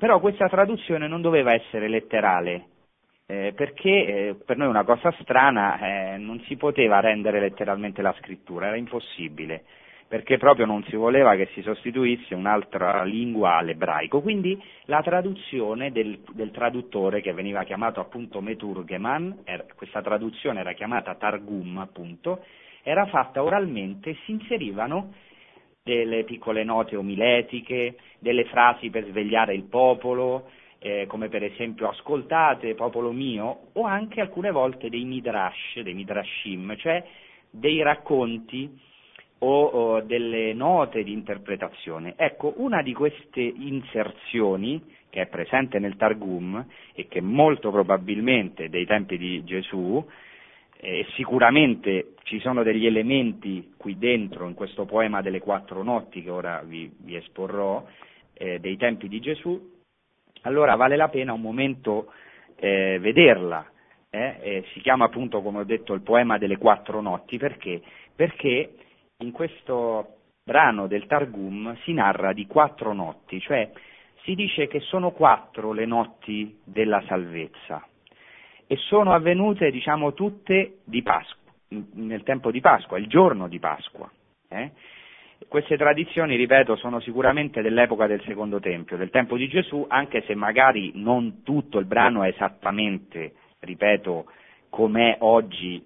[0.00, 2.69] Però questa traduzione non doveva essere letterale,
[3.30, 8.12] eh, perché eh, per noi una cosa strana, eh, non si poteva rendere letteralmente la
[8.18, 9.62] scrittura, era impossibile
[10.08, 14.20] perché proprio non si voleva che si sostituisse un'altra lingua all'ebraico.
[14.20, 20.72] Quindi la traduzione del, del traduttore, che veniva chiamato appunto Meturgeman, era, questa traduzione era
[20.72, 22.44] chiamata Targum appunto,
[22.82, 25.12] era fatta oralmente, si inserivano
[25.84, 30.50] delle piccole note omiletiche, delle frasi per svegliare il popolo,
[30.82, 36.74] eh, come per esempio ascoltate popolo mio, o anche alcune volte dei midrash, dei midrashim,
[36.76, 37.04] cioè
[37.50, 38.80] dei racconti
[39.38, 42.14] o, o delle note di interpretazione.
[42.16, 46.64] Ecco, una di queste inserzioni che è presente nel Targum
[46.94, 50.04] e che molto probabilmente dei tempi di Gesù,
[50.82, 56.30] e sicuramente ci sono degli elementi qui dentro, in questo poema delle quattro notti che
[56.30, 57.84] ora vi, vi esporrò,
[58.32, 59.78] eh, dei tempi di Gesù,
[60.42, 62.12] allora vale la pena un momento
[62.56, 63.66] eh, vederla.
[64.10, 64.36] Eh?
[64.40, 67.80] eh si chiama appunto, come ho detto, il poema delle quattro notti, perché?
[68.14, 68.74] Perché
[69.18, 73.70] in questo brano del Targum si narra di quattro notti, cioè
[74.24, 77.84] si dice che sono quattro le notti della salvezza
[78.66, 81.52] e sono avvenute, diciamo, tutte Pasqua,
[81.94, 84.08] nel tempo di Pasqua, il giorno di Pasqua.
[84.48, 84.70] Eh?
[85.48, 90.34] Queste tradizioni, ripeto, sono sicuramente dell'epoca del Secondo Tempio, del tempo di Gesù, anche se
[90.34, 94.26] magari non tutto il brano è esattamente, ripeto,
[94.68, 95.84] com'è oggi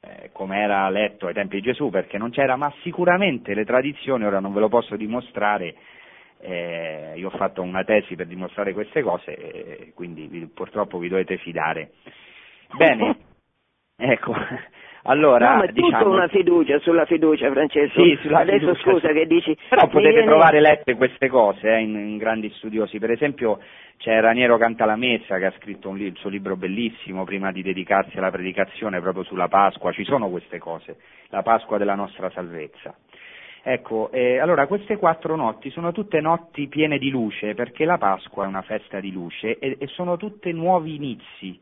[0.00, 4.24] eh, come era letto ai tempi di Gesù, perché non c'era, ma sicuramente le tradizioni,
[4.24, 5.74] ora non ve lo posso dimostrare,
[6.40, 11.08] eh, io ho fatto una tesi per dimostrare queste cose, eh, quindi vi, purtroppo vi
[11.08, 11.92] dovete fidare.
[12.76, 13.16] Bene,
[13.96, 14.34] ecco,
[15.08, 16.10] allora, no, ma è diciamo...
[16.10, 18.02] una fiducia sulla fiducia, Francesco.
[18.02, 18.90] Sì, sulla Adesso fiducia.
[18.90, 19.56] scusa che dici.
[19.68, 20.26] Però potete viene...
[20.26, 22.98] trovare lette queste cose eh, in, in, grandi studiosi.
[22.98, 23.58] Per esempio
[23.96, 28.30] c'è Raniero Cantalamessa che ha scritto li- il suo libro bellissimo prima di dedicarsi alla
[28.30, 29.92] predicazione proprio sulla Pasqua.
[29.92, 30.98] Ci sono queste cose,
[31.28, 32.94] la Pasqua della nostra salvezza.
[33.62, 38.44] Ecco, eh, allora queste quattro notti sono tutte notti piene di luce perché la Pasqua
[38.44, 41.58] è una festa di luce e, e sono tutte nuovi inizi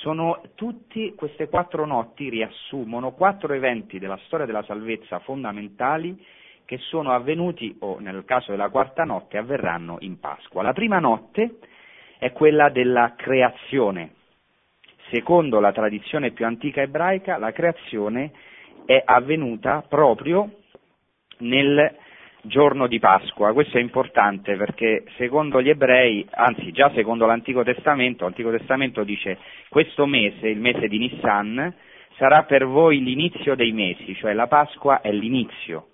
[0.00, 6.24] sono tutti, queste quattro notti riassumono quattro eventi della storia della salvezza fondamentali
[6.64, 10.62] che sono avvenuti, o nel caso della quarta notte, avverranno in Pasqua.
[10.62, 11.58] La prima notte
[12.18, 14.14] è quella della creazione.
[15.10, 18.32] Secondo la tradizione più antica ebraica, la creazione
[18.84, 20.62] è avvenuta proprio
[21.38, 21.96] nel
[22.46, 23.52] giorno di Pasqua.
[23.52, 29.38] Questo è importante perché secondo gli ebrei, anzi già secondo l'Antico Testamento, l'Antico Testamento dice
[29.68, 31.74] questo mese, il mese di Nissan,
[32.16, 35.88] sarà per voi l'inizio dei mesi, cioè la Pasqua è l'inizio.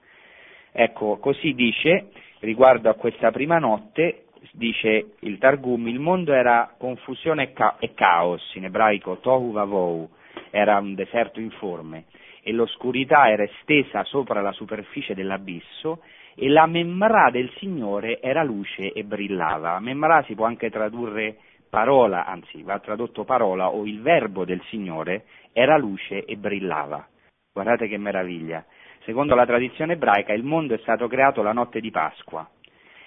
[0.72, 7.44] Ecco, così dice riguardo a questa prima notte, dice il Targum, il mondo era confusione
[7.44, 10.08] e, ca- caos, in ebraico tohu vavou,
[10.50, 12.04] era un deserto informe
[12.42, 16.02] e l'oscurità era estesa sopra la superficie dell'abisso
[16.34, 19.78] e la memra del Signore era luce e brillava.
[19.80, 21.36] Memra si può anche tradurre
[21.68, 27.06] parola, anzi va tradotto parola o il verbo del Signore era luce e brillava.
[27.52, 28.64] Guardate che meraviglia.
[29.04, 32.48] Secondo la tradizione ebraica il mondo è stato creato la notte di Pasqua.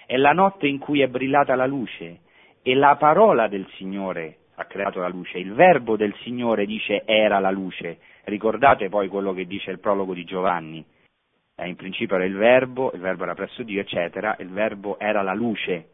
[0.04, 2.20] È la notte in cui è brillata la luce
[2.62, 5.38] e la parola del Signore ha creato la luce.
[5.38, 7.98] Il verbo del Signore dice era la luce.
[8.24, 10.84] Ricordate poi quello che dice il prologo di Giovanni
[11.56, 15.22] eh, in principio era il verbo, il verbo era presso Dio, eccetera, il verbo era
[15.22, 15.90] la luce.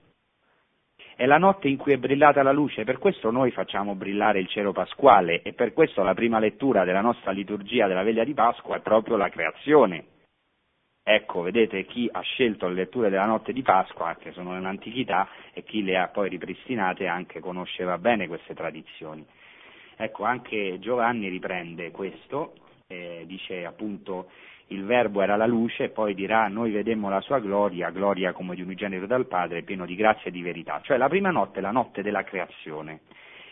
[1.14, 4.48] È la notte in cui è brillata la luce, per questo noi facciamo brillare il
[4.48, 8.76] cielo pasquale e per questo la prima lettura della nostra liturgia della veglia di Pasqua
[8.76, 10.06] è proprio la creazione.
[11.04, 15.64] Ecco, vedete chi ha scelto le letture della notte di Pasqua, che sono nell'antichità, e
[15.64, 19.24] chi le ha poi ripristinate anche conosceva bene queste tradizioni.
[19.96, 22.54] Ecco, anche Giovanni riprende questo,
[22.86, 24.30] eh, dice appunto
[24.72, 28.62] il verbo era la luce, poi dirà noi vedemmo la sua gloria, gloria come di
[28.62, 30.80] unigenito dal Padre, pieno di grazia e di verità.
[30.82, 33.00] Cioè la prima notte è la notte della creazione.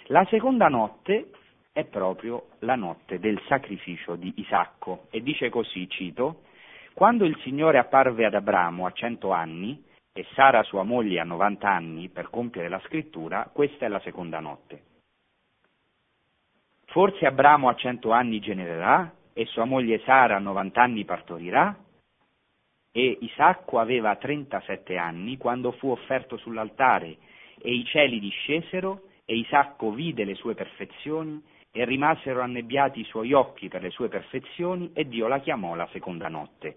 [0.06, 1.30] La seconda notte
[1.72, 6.42] è proprio la notte del sacrificio di Isacco e dice così, cito,
[6.94, 11.70] quando il Signore apparve ad Abramo a cento anni e Sara sua moglie a novanta
[11.70, 14.82] anni per compiere la scrittura, questa è la seconda notte.
[16.86, 21.74] Forse Abramo a cento anni genererà e sua moglie Sara a novanta anni partorirà?
[22.92, 27.16] E Isacco aveva trentasette anni quando fu offerto sull'altare
[27.58, 33.32] e i cieli discesero e Isacco vide le sue perfezioni e rimasero annebbiati i suoi
[33.32, 36.76] occhi per le sue perfezioni e Dio la chiamò la seconda notte.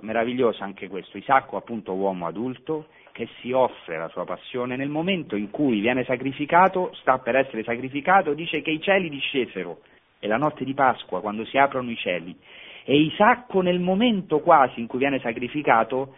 [0.00, 5.34] Meraviglioso anche questo, Isacco appunto uomo adulto che si offre la sua passione nel momento
[5.34, 9.80] in cui viene sacrificato, sta per essere sacrificato, dice che i cieli discesero,
[10.22, 12.36] è la notte di Pasqua quando si aprono i cieli
[12.84, 16.14] e Isacco nel momento quasi in cui viene sacrificato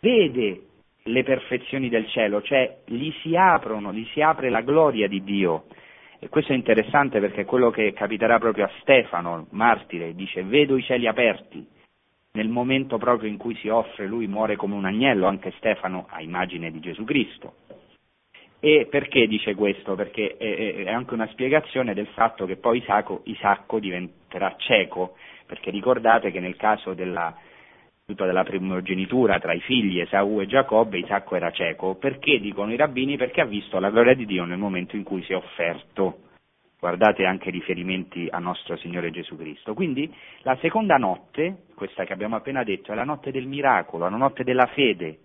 [0.00, 0.66] vede
[1.04, 5.64] le perfezioni del cielo, cioè gli si aprono, gli si apre la gloria di Dio
[6.18, 10.76] e questo è interessante perché è quello che capiterà proprio a Stefano, martire, dice vedo
[10.76, 11.66] i cieli aperti.
[12.34, 16.20] Nel momento proprio in cui si offre, lui muore come un agnello, anche Stefano a
[16.20, 17.54] immagine di Gesù Cristo.
[18.64, 19.96] E perché dice questo?
[19.96, 26.30] Perché è, anche una spiegazione del fatto che poi Isacco, Isacco diventerà cieco, perché ricordate
[26.30, 27.36] che nel caso della,
[28.06, 31.96] della primogenitura tra i figli Esau e Giacobbe, Isacco era cieco.
[31.96, 33.16] Perché dicono i rabbini?
[33.16, 36.18] Perché ha visto la gloria di Dio nel momento in cui si è offerto.
[36.78, 39.74] Guardate anche i riferimenti a nostro Signore Gesù Cristo.
[39.74, 40.08] Quindi
[40.42, 44.44] la seconda notte, questa che abbiamo appena detto, è la notte del miracolo, la notte
[44.44, 45.18] della fede.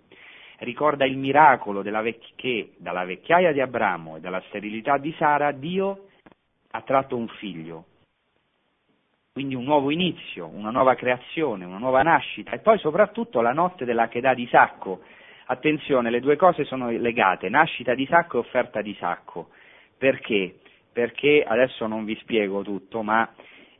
[0.60, 6.08] Ricorda il miracolo vec- che dalla vecchiaia di Abramo e dalla sterilità di Sara Dio
[6.72, 7.86] ha tratto un figlio,
[9.34, 13.86] quindi un nuovo inizio, una nuova creazione, una nuova nascita e poi soprattutto la notte
[13.86, 15.01] della Chedà di Sacco.
[15.45, 19.49] Attenzione, le due cose sono legate, nascita di Sacco e offerta di Sacco.
[19.95, 20.58] Perché?
[20.91, 23.32] Perché adesso non vi spiego tutto, ma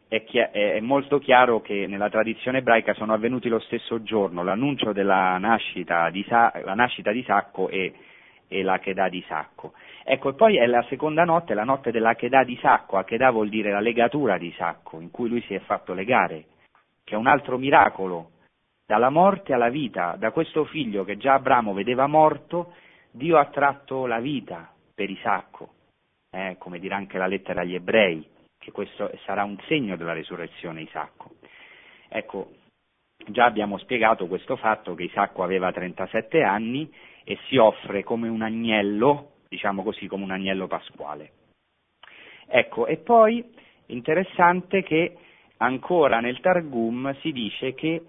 [0.08, 4.94] è, chi- è, molto chiaro che nella tradizione ebraica sono avvenuti lo stesso giorno, l'annuncio
[4.94, 7.94] della nascita di, Sa- nascita di Sacco e,
[8.48, 8.80] e la
[9.10, 9.74] di Sacco.
[10.04, 13.72] Ecco, e poi è la seconda notte, la notte dell'Achedà di Sacco, Achedà vuol dire
[13.72, 16.46] la legatura di Sacco, in cui lui si è fatto legare,
[17.04, 18.32] che è un altro miracolo,
[18.86, 22.74] dalla morte alla vita, da questo figlio che già Abramo vedeva morto,
[23.12, 25.74] Dio ha tratto la vita per Isacco,
[26.32, 28.26] eh, come dirà anche la lettera agli ebrei,
[28.68, 31.36] che questo sarà un segno della resurrezione Isacco.
[32.10, 32.52] Ecco,
[33.28, 36.92] già abbiamo spiegato questo fatto che Isacco aveva 37 anni
[37.24, 41.32] e si offre come un agnello diciamo così, come un agnello pasquale.
[42.46, 43.42] Ecco, e poi
[43.88, 45.16] interessante che
[45.58, 48.04] ancora nel Targum si dice che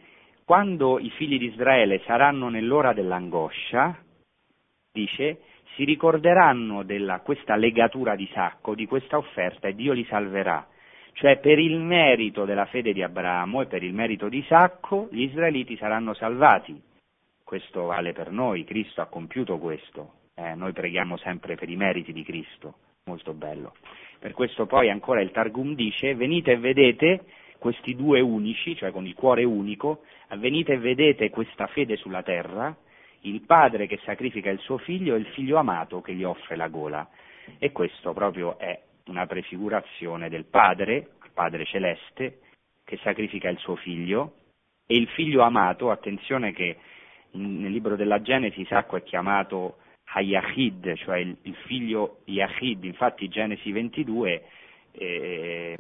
[0.45, 3.97] quando i figli di Israele saranno nell'ora dell'angoscia,
[4.91, 5.41] dice,
[5.79, 10.67] si ricorderanno della questa legatura di sacco, di questa offerta e Dio li salverà.
[11.13, 15.23] Cioè per il merito della fede di Abramo e per il merito di Isacco gli
[15.23, 16.83] israeliti saranno salvati.
[17.45, 22.13] Questo vale per noi, Cristo ha compiuto questo, eh, noi preghiamo sempre per i meriti
[22.13, 22.75] di Cristo,
[23.05, 23.75] molto bello.
[24.19, 27.25] Per questo poi ancora il Targum dice, venite e vedete
[27.61, 30.03] questi due unici, cioè con il cuore unico,
[30.39, 32.77] venite e vedete questa fede sulla terra,
[33.23, 36.69] il padre che sacrifica il suo figlio e il figlio amato che gli offre la
[36.69, 37.09] gola.
[37.59, 40.95] E questo proprio è una prefigurazione del padre,
[41.25, 42.41] il padre celeste,
[42.85, 44.35] che sacrifica il suo figlio,
[44.87, 46.77] e il figlio amato, attenzione che
[47.33, 49.79] nel libro della Genesi Isacco è chiamato
[50.13, 54.45] Hayachid, cioè il, il figlio Yachid, infatti Genesi 22
[54.93, 55.77] eh,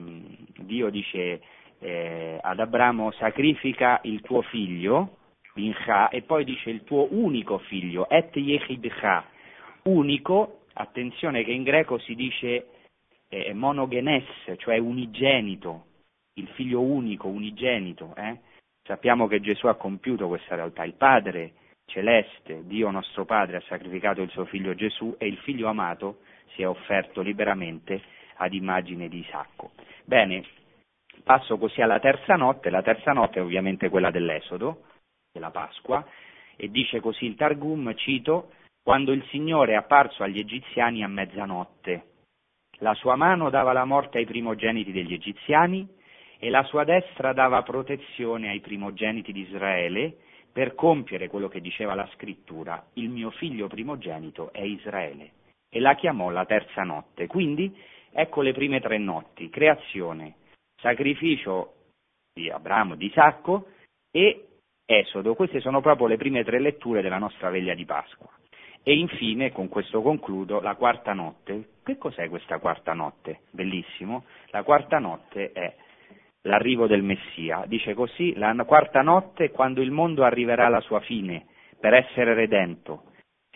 [0.59, 1.41] Dio dice
[1.81, 5.17] eh, ad Abramo sacrifica il tuo figlio,
[5.59, 9.25] Bincha, e poi dice il tuo unico figlio, Et Yechidcha,
[9.83, 12.69] unico, attenzione che in greco si dice
[13.29, 14.25] eh, monogenes,
[14.59, 15.87] cioè unigenito,
[16.35, 18.15] il figlio unico, unigenito.
[18.17, 18.39] Eh?
[18.85, 21.55] Sappiamo che Gesù ha compiuto questa realtà, il Padre
[21.87, 26.19] celeste, Dio nostro Padre ha sacrificato il suo figlio Gesù e il figlio amato
[26.55, 28.01] si è offerto liberamente
[28.37, 29.73] ad immagine di Isacco.
[30.05, 30.45] Bene,
[31.25, 34.85] passo così alla terza notte, la terza notte è ovviamente quella dell'Esodo,
[35.39, 36.05] della Pasqua,
[36.57, 42.05] e dice così il Targum, cito, quando il Signore è apparso agli egiziani a mezzanotte,
[42.81, 45.87] la sua mano dava la morte ai primogeniti degli egiziani
[46.39, 50.19] e la sua destra dava protezione ai primogeniti di Israele
[50.53, 55.33] per compiere quello che diceva la scrittura, il mio figlio primogenito è Israele,
[55.69, 57.27] e la chiamò la terza notte.
[57.27, 57.77] Quindi
[58.11, 60.35] ecco le prime tre notti, creazione,
[60.81, 61.75] sacrificio
[62.33, 63.69] di Abramo, di Isacco
[64.11, 64.48] e
[64.91, 65.35] Esodo.
[65.35, 68.27] Queste sono proprio le prime tre letture della nostra veglia di Pasqua.
[68.83, 71.73] E infine, con questo concludo, la quarta notte.
[71.85, 73.41] Che cos'è questa quarta notte?
[73.51, 74.25] Bellissimo.
[74.47, 75.75] La quarta notte è
[76.45, 77.65] l'arrivo del Messia.
[77.67, 81.45] Dice così, la quarta notte è quando il mondo arriverà alla sua fine
[81.79, 83.03] per essere redento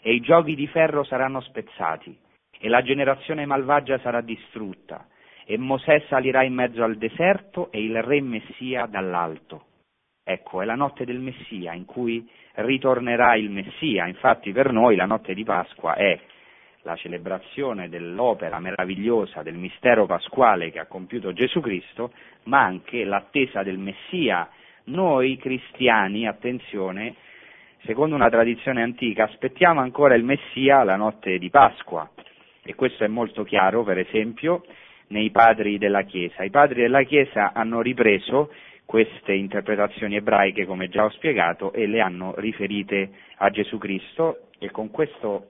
[0.03, 2.15] e i giochi di ferro saranno spezzati
[2.59, 5.09] e la generazione malvagia sarà distrutta
[5.47, 9.69] e Mosè salirà in mezzo al deserto e il re Messia dall'alto.
[10.25, 14.07] Ecco, è la notte del Messia in cui ritornerà il Messia.
[14.07, 16.19] Infatti per noi la notte di Pasqua è
[16.83, 22.13] la celebrazione dell'opera meravigliosa, del mistero pasquale che ha compiuto Gesù Cristo,
[22.45, 24.49] ma anche l'attesa del Messia.
[24.85, 27.15] Noi cristiani, attenzione,
[27.85, 32.09] secondo una tradizione antica, aspettiamo ancora il Messia la notte di Pasqua.
[32.65, 34.65] E questo è molto chiaro, per esempio,
[35.09, 36.45] nei padri della Chiesa.
[36.45, 38.53] I padri della Chiesa hanno ripreso
[38.93, 44.71] queste interpretazioni ebraiche, come già ho spiegato, e le hanno riferite a Gesù Cristo e
[44.71, 45.47] con questo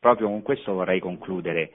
[0.00, 1.72] Proprio con questo vorrei concludere.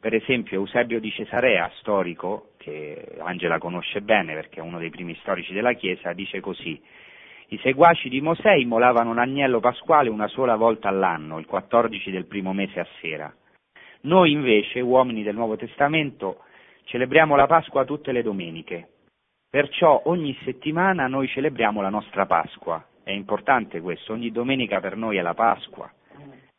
[0.00, 5.14] Per esempio Eusebio di Cesarea, storico, che Angela conosce bene perché è uno dei primi
[5.16, 6.80] storici della Chiesa, dice così
[7.48, 12.26] i seguaci di Mosè immolavano un agnello pasquale una sola volta all'anno, il 14 del
[12.26, 13.34] primo mese a sera.
[14.02, 16.44] Noi invece, uomini del Nuovo Testamento,
[16.84, 18.88] celebriamo la Pasqua tutte le domeniche.
[19.50, 22.86] Perciò ogni settimana noi celebriamo la nostra Pasqua.
[23.02, 25.90] È importante questo, ogni domenica per noi è la Pasqua.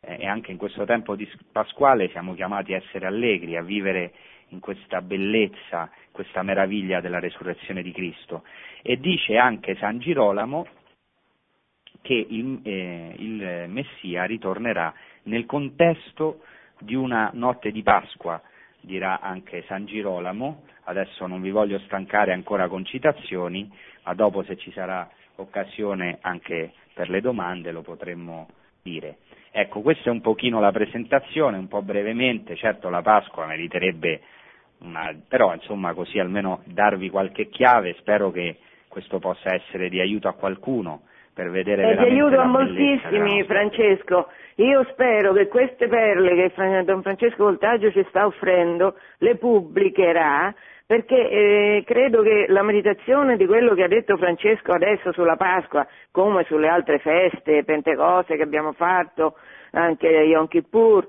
[0.02, 1.16] Eh, e anche in questo tempo
[1.52, 4.14] pasquale siamo chiamati a essere allegri, a vivere
[4.50, 8.44] in questa bellezza, questa meraviglia della resurrezione di Cristo.
[8.82, 10.66] E dice anche San Girolamo
[12.02, 14.92] che il, eh, il Messia ritornerà
[15.24, 16.42] nel contesto
[16.80, 18.42] di una notte di Pasqua,
[18.82, 23.72] dirà anche San Girolamo, adesso non vi voglio stancare ancora con citazioni,
[24.04, 28.48] ma dopo se ci sarà occasione anche per le domande lo potremmo
[28.82, 29.18] dire.
[29.52, 34.22] Ecco, questa è un pochino la presentazione, un po' brevemente, certo la Pasqua meriterebbe
[34.80, 40.28] una, però insomma così almeno darvi qualche chiave, spero che questo possa essere di aiuto
[40.28, 41.02] a qualcuno
[41.34, 47.02] per vedere È di aiuto a moltissimi Francesco, io spero che queste perle che Don
[47.02, 50.54] Francesco Voltaggio ci sta offrendo le pubblicherà
[50.90, 55.86] perché eh, credo che la meditazione di quello che ha detto Francesco adesso sulla Pasqua,
[56.10, 59.36] come sulle altre feste, Pentecoste che abbiamo fatto,
[59.74, 61.08] anche Yom Kippur,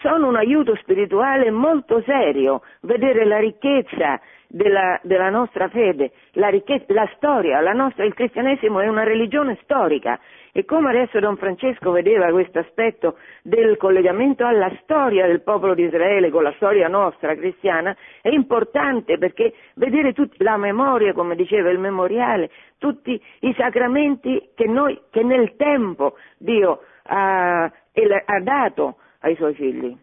[0.00, 6.92] sono un aiuto spirituale molto serio, vedere la ricchezza della, della nostra fede, la, ricchezza,
[6.94, 10.18] la storia, la nostra, il cristianesimo è una religione storica.
[10.52, 15.84] E come adesso Don Francesco vedeva questo aspetto del collegamento alla storia del popolo di
[15.84, 21.68] Israele con la storia nostra cristiana è importante perché vedere tut- la memoria, come diceva
[21.70, 29.34] il memoriale, tutti i sacramenti che, noi, che nel tempo Dio ha, ha dato ai
[29.36, 29.96] suoi figli.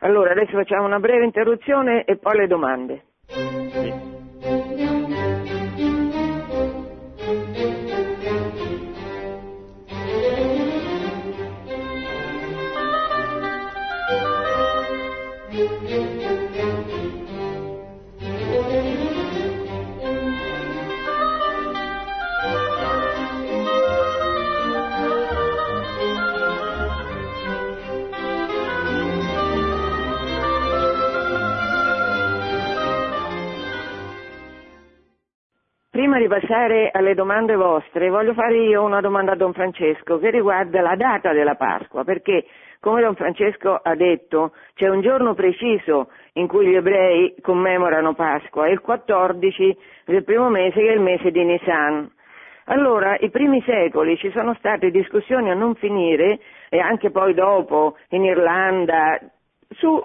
[0.00, 3.04] Allora, adesso facciamo una breve interruzione e poi le domande.
[36.16, 40.30] Prima di passare alle domande vostre, voglio fare io una domanda a Don Francesco che
[40.30, 42.46] riguarda la data della Pasqua, perché
[42.80, 48.66] come Don Francesco ha detto, c'è un giorno preciso in cui gli ebrei commemorano Pasqua,
[48.66, 52.10] il 14 del primo mese che è il mese di Nisan.
[52.64, 56.38] Allora, i primi secoli ci sono state discussioni a non finire,
[56.70, 59.20] e anche poi dopo in Irlanda,
[59.68, 60.02] su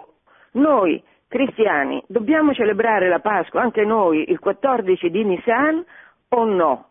[0.56, 1.02] noi
[1.32, 5.82] cristiani, dobbiamo celebrare la Pasqua anche noi il 14 di Nisan
[6.28, 6.88] o no?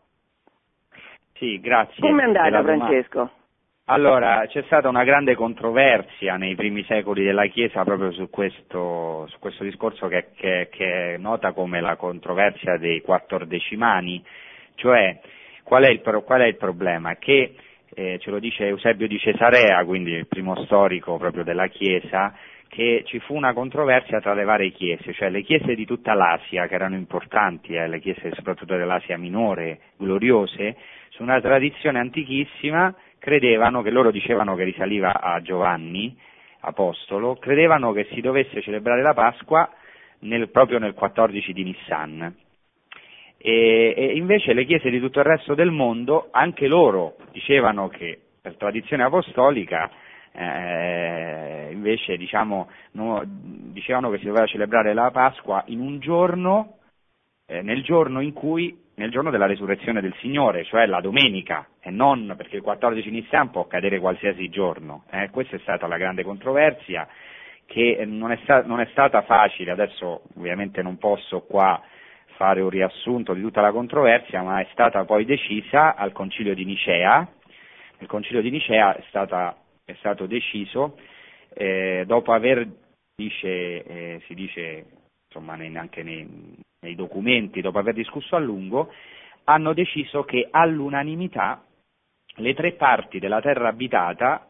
[1.35, 2.01] Sì, grazie.
[2.01, 3.31] Come è andata Francesco?
[3.85, 9.39] Allora, c'è stata una grande controversia nei primi secoli della Chiesa proprio su questo, su
[9.41, 14.25] questo discorso che, che, che, è nota come la controversia dei quattordecimani,
[14.77, 15.21] cioè
[15.65, 17.17] qual è il, qual è il problema?
[17.17, 17.55] Che,
[17.93, 22.33] eh, ce lo dice Eusebio di Cesarea, quindi il primo storico proprio della Chiesa,
[22.71, 26.69] che ci fu una controversia tra le varie chiese, cioè le chiese di tutta l'Asia,
[26.69, 30.77] che erano importanti, eh, le chiese soprattutto dell'Asia minore, gloriose,
[31.09, 36.17] su una tradizione antichissima, credevano che loro dicevano che risaliva a Giovanni,
[36.61, 39.69] apostolo, credevano che si dovesse celebrare la Pasqua
[40.21, 42.35] nel, proprio nel 14 di Nissan.
[43.37, 48.17] E, e, invece le chiese di tutto il resto del mondo, anche loro dicevano che
[48.41, 49.91] per tradizione apostolica,
[50.33, 56.77] eh, invece diciamo, no, dicevano che si doveva celebrare la Pasqua in un giorno,
[57.47, 61.91] eh, nel giorno in cui nel giorno della resurrezione del Signore, cioè la domenica, e
[61.91, 65.05] non perché il 14 Nissan può cadere qualsiasi giorno.
[65.11, 67.09] Eh, questa è stata la grande controversia
[67.65, 71.81] che non è, sta- non è, stata facile, adesso ovviamente non posso qua
[72.35, 76.65] fare un riassunto di tutta la controversia, ma è stata poi decisa al concilio di
[76.65, 77.27] Nicea,
[77.99, 79.57] il concilio di Nicea è, stata,
[79.91, 80.97] è stato deciso
[81.55, 82.67] eh, dopo aver,
[83.15, 84.87] dice, eh, si dice
[85.27, 88.93] insomma, anche nei, nei documenti, dopo aver discusso a lungo,
[89.45, 91.65] hanno deciso che all'unanimità
[92.37, 94.47] le tre parti della terra abitata,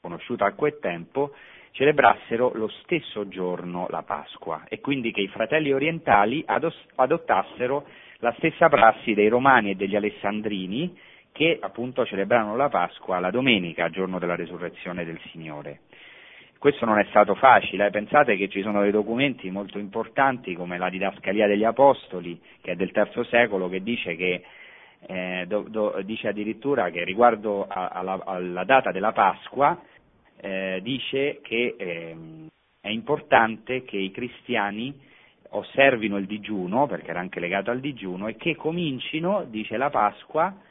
[0.00, 1.32] conosciuta a quel tempo,
[1.72, 7.86] celebrassero lo stesso giorno la Pasqua e quindi che i fratelli orientali adottassero
[8.18, 10.98] la stessa prassi dei romani e degli alessandrini
[11.38, 15.82] che appunto celebrano la Pasqua la domenica, giorno della resurrezione del Signore.
[16.58, 17.90] Questo non è stato facile, eh.
[17.90, 22.74] pensate che ci sono dei documenti molto importanti come la Didascalia degli Apostoli, che è
[22.74, 24.42] del III secolo, che dice, che,
[25.06, 29.80] eh, do, do, dice addirittura che riguardo a, alla, alla, data della Pasqua,
[30.40, 32.48] eh, dice che ehm,
[32.80, 34.92] è importante che i cristiani
[35.50, 40.66] osservino il digiuno, perché era anche legato al digiuno, e che comincino, dice la Pasqua,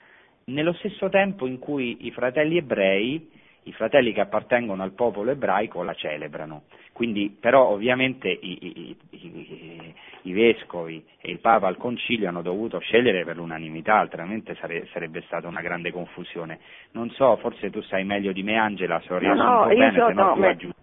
[0.47, 3.35] nello stesso tempo in cui i fratelli ebrei
[3.67, 6.63] i fratelli che appartengono al popolo ebraico la celebrano.
[6.93, 9.93] Quindi, però ovviamente i, i, i,
[10.23, 15.21] i, vescovi e il Papa al concilio hanno dovuto scegliere per l'unanimità, altrimenti sare, sarebbe
[15.27, 16.59] stata una grande confusione.
[16.91, 20.07] Non so, forse tu sai meglio di me Angela, se ho riassunto no, bene, so,
[20.07, 20.47] se no, no tu me...
[20.47, 20.75] aggiungi.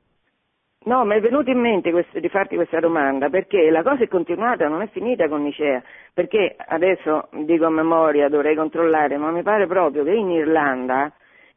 [0.87, 4.09] No, mi è venuto in mente questo, di farti questa domanda, perché la cosa è
[4.09, 5.83] continuata, non è finita con Nicea,
[6.13, 11.11] perché adesso dico a memoria, dovrei controllare, ma mi pare proprio che in Irlanda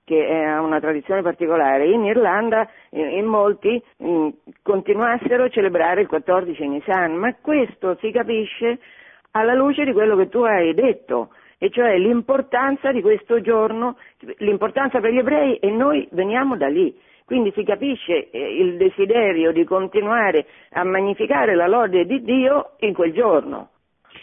[0.06, 6.66] che ha una tradizione particolare, in Irlanda in molti in, continuassero a celebrare il 14
[6.66, 8.80] Nisan, ma questo si capisce
[9.32, 13.98] alla luce di quello che tu hai detto, e cioè l'importanza di questo giorno,
[14.38, 16.98] l'importanza per gli ebrei e noi veniamo da lì.
[17.28, 22.94] Quindi si capisce eh, il desiderio di continuare a magnificare la lode di Dio in
[22.94, 23.72] quel giorno.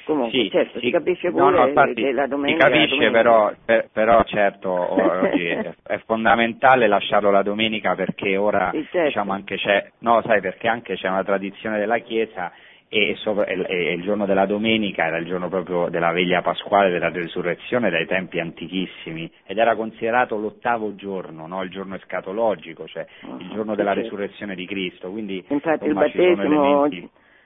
[0.07, 0.87] Comunque, sì, certo, sì.
[0.87, 2.65] si capisce pure no, no, infatti, che la domenica...
[2.65, 3.19] Si capisce, domenica...
[3.19, 4.71] Però, per, però, certo,
[5.29, 9.09] oggi è, è, fondamentale lasciarlo la domenica perché ora, sì, certo.
[9.09, 12.53] diciamo, anche c'è, no, sai, perché anche c'è una tradizione della Chiesa
[12.95, 17.11] e, sopra, e, il giorno della domenica era il giorno proprio della veglia pasquale della
[17.11, 21.65] resurrezione dai tempi antichissimi ed era considerato l'ottavo giorno, no?
[21.65, 23.05] il giorno escatologico, cioè
[23.41, 26.89] il giorno della resurrezione di Cristo, quindi Infatti, insomma, il battesimo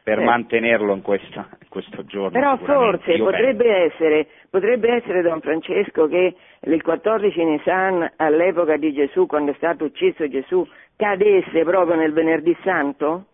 [0.02, 0.24] per eh.
[0.24, 2.30] mantenerlo in, questa, in, questo giorno.
[2.30, 9.26] Però forse potrebbe essere, potrebbe essere, Don Francesco, che il 14 Nisan all'epoca di Gesù,
[9.26, 13.26] quando è stato ucciso Gesù, cadesse proprio nel venerdì santo?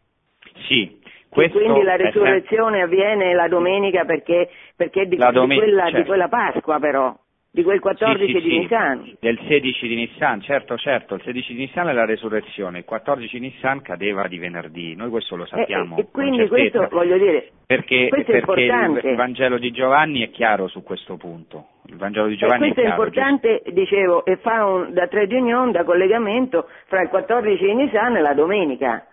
[0.68, 1.02] Sì.
[1.34, 5.98] E quindi la risurrezione avviene la domenica perché, perché di, domen- di, quella, certo.
[5.98, 7.14] di quella Pasqua però
[7.54, 8.58] di quel 14 sì, sì, di sì.
[8.58, 9.16] Nissan.
[9.20, 13.38] Del 16 di Nissan, certo, certo, il 16 di Nissan è la resurrezione, il 14
[13.38, 15.96] di Nissan cadeva di venerdì, noi questo lo sappiamo.
[15.96, 18.62] E, e quindi questo, voglio dire, perché, questo perché
[19.08, 21.66] il Vangelo di Giovanni è chiaro su questo punto.
[21.86, 23.74] Il Vangelo di Giovanni e questo è, chiaro, è importante, Gesù.
[23.76, 28.20] dicevo, e fa un, da trade union, da collegamento fra il 14 di Nissan e
[28.20, 29.06] la domenica.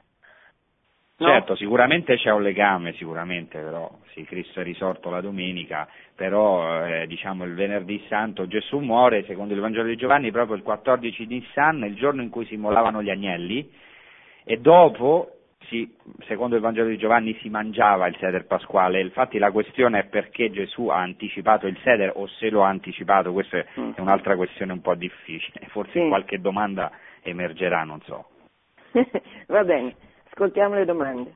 [1.21, 1.27] No?
[1.27, 7.05] Certo, sicuramente c'è un legame, sicuramente, però sì, Cristo è risorto la domenica, però eh,
[7.05, 11.35] diciamo il venerdì santo Gesù muore, secondo il Vangelo di Giovanni, proprio il 14 di
[11.35, 13.71] Nissan, il giorno in cui si immolavano gli agnelli,
[14.43, 15.33] e dopo,
[15.67, 15.95] si,
[16.25, 18.99] secondo il Vangelo di Giovanni, si mangiava il seder pasquale.
[18.99, 23.31] Infatti la questione è perché Gesù ha anticipato il seder o se lo ha anticipato,
[23.31, 23.91] questa è mm.
[23.97, 26.07] un'altra questione un po' difficile, forse sì.
[26.07, 26.91] qualche domanda
[27.21, 28.25] emergerà, non so.
[29.45, 30.09] Va bene.
[30.41, 31.35] Ascoltiamo le domande.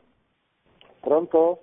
[0.99, 1.61] Pronto?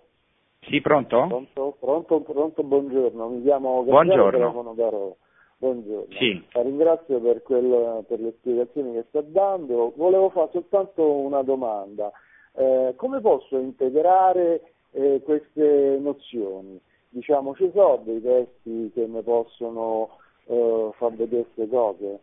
[0.60, 1.26] Sì, pronto?
[1.26, 3.28] Pronto, pronto, pronto buongiorno.
[3.30, 4.74] Mi chiamo Gabriele Buongiorno.
[4.76, 5.16] Caro.
[5.56, 6.14] Buongiorno.
[6.16, 6.40] Sì.
[6.52, 9.92] La ringrazio per, quel, per, le spiegazioni che sta dando.
[9.96, 12.12] Volevo fare soltanto una domanda.
[12.52, 16.80] Eh, come posso integrare eh, queste nozioni?
[17.08, 20.10] Diciamo, ci sono dei testi che mi possono
[20.44, 22.20] eh, far vedere queste cose?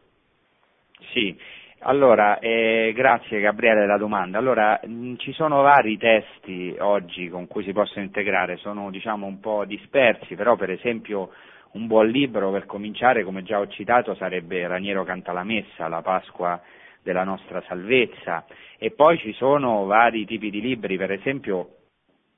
[1.12, 1.36] Sì,
[1.82, 4.38] allora, eh, grazie Gabriele della domanda.
[4.38, 9.26] Allora, mh, mm, ci sono vari testi oggi con cui si possono integrare, sono diciamo
[9.26, 11.32] un po' dispersi, però per esempio
[11.72, 16.02] un buon libro per cominciare, come già ho citato, sarebbe Raniero canta la messa, la
[16.02, 16.62] Pasqua
[17.02, 18.46] della nostra salvezza
[18.78, 21.76] e poi ci sono vari tipi di libri, per esempio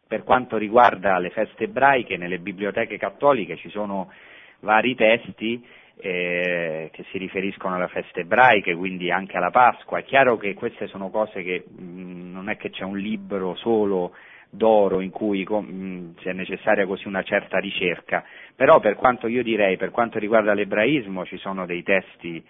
[0.08, 4.12] per quanto riguarda le feste ebraiche, nelle biblioteche cattoliche ci sono
[4.60, 5.66] vari testi
[5.98, 10.00] eh, che si riferiscono alle feste ebraiche, quindi anche alla Pasqua.
[10.00, 13.56] È chiaro che queste sono cose che mh, mm, non è che c'è un libro
[13.56, 14.14] solo
[14.50, 18.24] d'oro in cui mh, mm, sia necessaria così una certa ricerca,
[18.56, 22.44] però per quanto io direi, per quanto riguarda l'ebraismo ci sono dei testi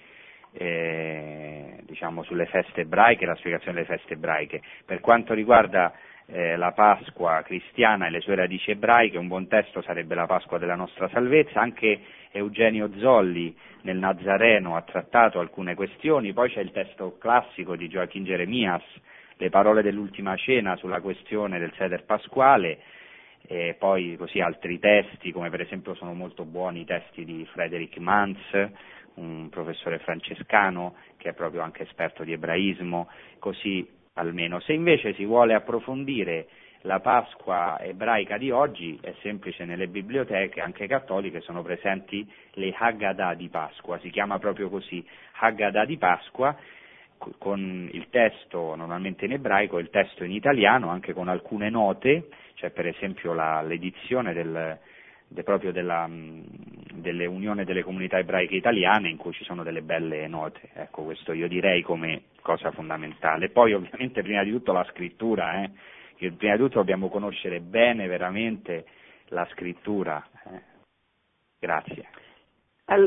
[0.53, 4.61] eh, diciamo sulle feste ebraiche, la spiegazione delle feste ebraiche.
[4.85, 5.93] Per quanto riguarda
[6.31, 10.57] eh, la Pasqua cristiana e le sue radici ebraiche, un buon testo sarebbe la Pasqua
[10.57, 11.99] della nostra salvezza, anche
[12.31, 18.23] Eugenio Zolli nel Nazareno ha trattato alcune questioni, poi c'è il testo classico di Gioachin
[18.23, 18.83] Geremias,
[19.35, 22.79] le parole dell'ultima cena sulla questione del seder pasquale,
[23.45, 27.97] e poi così altri testi, come per esempio sono molto buoni i testi di Frederick
[27.97, 28.39] Mans,
[29.15, 33.09] un professore francescano che è proprio anche esperto di ebraismo,
[33.39, 34.59] così almeno.
[34.59, 36.47] Se invece si vuole approfondire
[36.81, 43.35] la Pasqua ebraica di oggi è semplice, nelle biblioteche anche cattoliche sono presenti le Haggadah
[43.35, 46.57] di Pasqua, si chiama proprio così, Haggadah di Pasqua,
[47.37, 52.29] con il testo normalmente in ebraico e il testo in italiano, anche con alcune note,
[52.55, 54.79] cioè per esempio la, l'edizione del,
[55.31, 60.27] de, proprio della, delle unione delle comunità ebraiche italiane in cui ci sono delle belle
[60.27, 63.49] note, ecco questo io direi come cosa fondamentale.
[63.49, 68.85] Poi ovviamente prima di tutto la scrittura, eh, prima di tutto dobbiamo conoscere bene veramente
[69.27, 70.23] la scrittura.
[70.47, 70.61] Eh.
[71.59, 72.07] Grazie.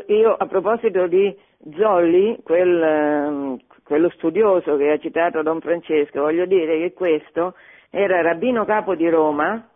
[0.06, 1.36] Io a proposito di
[1.76, 7.54] Zolli, quel, quello studioso che ha citato Don Francesco, voglio dire che questo
[7.90, 9.68] era rabbino capo di Roma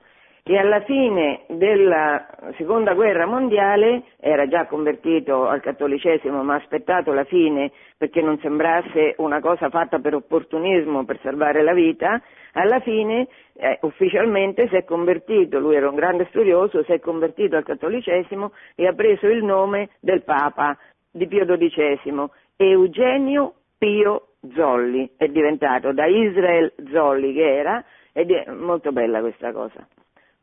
[0.51, 2.27] e alla fine della
[2.57, 8.39] seconda guerra mondiale era già convertito al cattolicesimo ma ha aspettato la fine perché non
[8.39, 12.23] sembrasse una cosa fatta per opportunismo per salvare la vita,
[12.53, 17.57] alla fine eh, ufficialmente si è convertito, lui era un grande studioso, si è convertito
[17.57, 20.79] al cattolicesimo e ha preso il nome del Papa
[21.11, 22.27] di Pio XII,
[22.57, 27.85] Eugenio Pio Zolli, è diventato da Israel Zolli che era,
[28.15, 29.87] ed è molto bella questa cosa.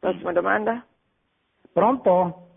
[0.05, 0.85] Prossima domanda?
[1.73, 2.47] Pronto?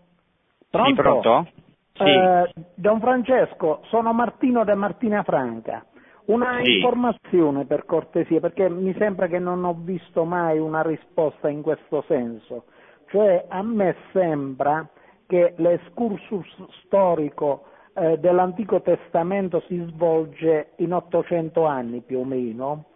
[0.69, 0.89] Pronto?
[0.89, 1.47] Sì, pronto?
[1.93, 2.03] Sì.
[2.03, 5.83] Eh, Don Francesco, sono Martino da Martina Franca.
[6.25, 6.75] Una sì.
[6.75, 12.03] informazione per cortesia, perché mi sembra che non ho visto mai una risposta in questo
[12.07, 12.65] senso.
[13.07, 14.87] Cioè, a me sembra
[15.25, 16.45] che l'escursus
[16.83, 17.63] storico
[17.95, 22.88] eh, dell'Antico Testamento si svolge in 800 anni più o meno,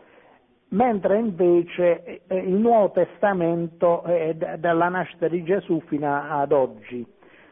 [0.74, 7.06] mentre invece eh, il Nuovo Testamento è dalla nascita di Gesù fino ad oggi.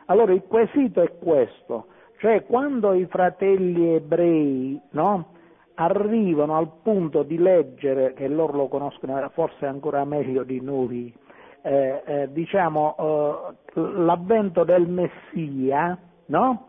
[0.06, 1.88] Allora il quesito è questo,
[2.20, 5.34] cioè quando i fratelli ebrei no,
[5.76, 11.14] arrivano al punto di leggere, che loro lo conoscono forse ancora meglio di noi,
[11.62, 16.68] eh, eh, diciamo eh, l'avvento del Messia, no?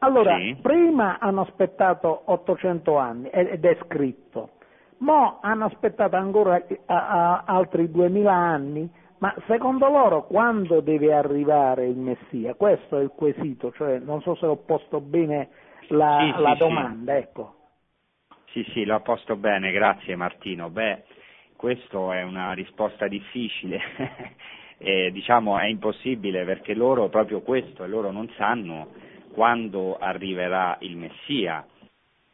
[0.00, 0.56] Allora, sì.
[0.60, 4.50] prima hanno aspettato 800 anni ed è scritto,
[4.98, 11.86] Mo hanno aspettato ancora a, a, altri 2000 anni, ma secondo loro quando deve arrivare
[11.86, 12.54] il Messia?
[12.54, 15.48] Questo è il quesito, cioè non so se ho posto bene
[15.88, 17.18] la, sì, la sì, domanda, sì.
[17.18, 17.54] ecco.
[18.50, 20.70] Sì, sì, l'ho posto bene, grazie Martino.
[20.70, 21.04] Beh,
[21.56, 23.80] questa è una risposta difficile,
[24.78, 28.88] e, diciamo è impossibile perché loro proprio questo e loro non sanno
[29.32, 31.66] quando arriverà il Messia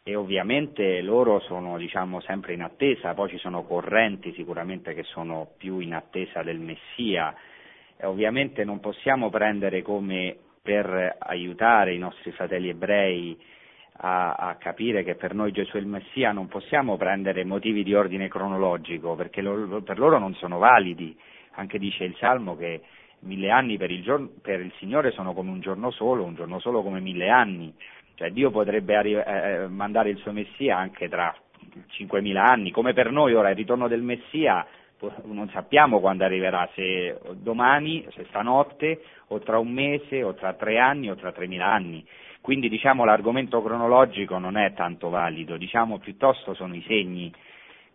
[0.04, 5.50] e ovviamente loro sono diciamo, sempre in attesa, poi ci sono correnti sicuramente che sono
[5.56, 7.34] più in attesa del Messia.
[7.96, 13.38] E ovviamente non possiamo prendere come per aiutare i nostri fratelli ebrei
[13.98, 17.94] a, a, capire che per noi Gesù è il Messia non possiamo prendere motivi di
[17.94, 21.16] ordine cronologico perché lo, per loro non sono validi,
[21.52, 22.80] anche dice il Salmo che
[23.20, 26.58] mille anni per il, giorno, per il Signore sono come un giorno solo, un giorno
[26.58, 27.72] solo come mille anni
[28.14, 31.34] cioè Dio potrebbe arri- eh, mandare il suo Messia anche tra
[31.98, 34.66] 5.000 anni, come per noi ora il ritorno del Messia
[35.24, 40.78] non sappiamo quando arriverà, se domani, se stanotte, o tra un mese, o tra tre
[40.78, 42.06] anni, o tra 3.000 anni.
[42.40, 47.32] Quindi diciamo l'argomento cronologico non è tanto valido, diciamo piuttosto sono i segni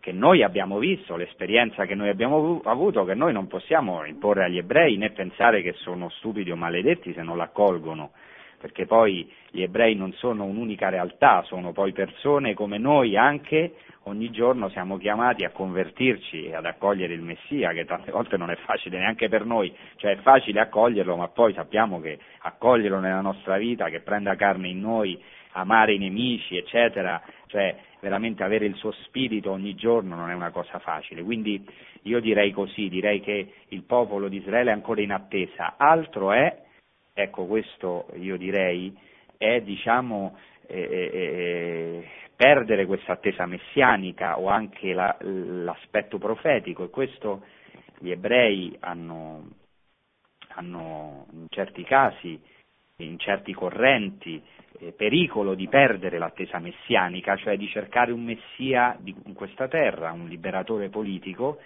[0.00, 4.56] che noi abbiamo visto, l'esperienza che noi abbiamo avuto, che noi non possiamo imporre agli
[4.56, 8.12] ebrei né pensare che sono stupidi o maledetti se non l'accolgono
[8.58, 14.30] perché poi gli ebrei non sono un'unica realtà, sono poi persone come noi anche, ogni
[14.30, 18.56] giorno siamo chiamati a convertirci e ad accogliere il Messia, che tante volte non è
[18.56, 23.56] facile neanche per noi, cioè è facile accoglierlo, ma poi sappiamo che accoglierlo nella nostra
[23.58, 25.20] vita, che prenda carne in noi,
[25.52, 30.50] amare i nemici, eccetera, cioè veramente avere il suo spirito ogni giorno non è una
[30.50, 31.22] cosa facile.
[31.22, 31.64] Quindi
[32.02, 35.74] io direi così, direi che il popolo di Israele è ancora in attesa.
[35.76, 36.66] Altro è,
[37.22, 38.96] ecco questo io direi,
[39.36, 42.08] è diciamo eh, eh, eh
[42.38, 46.84] perdere questa attesa messianica o anche la, l'aspetto profetico.
[46.84, 47.42] E questo
[47.98, 49.48] gli ebrei hanno,
[50.50, 52.40] hanno in certi casi,
[52.98, 54.40] in certi correnti,
[54.78, 60.12] eh, pericolo di perdere l'attesa messianica, cioè di cercare un messia di, in questa terra,
[60.12, 61.58] un liberatore politico,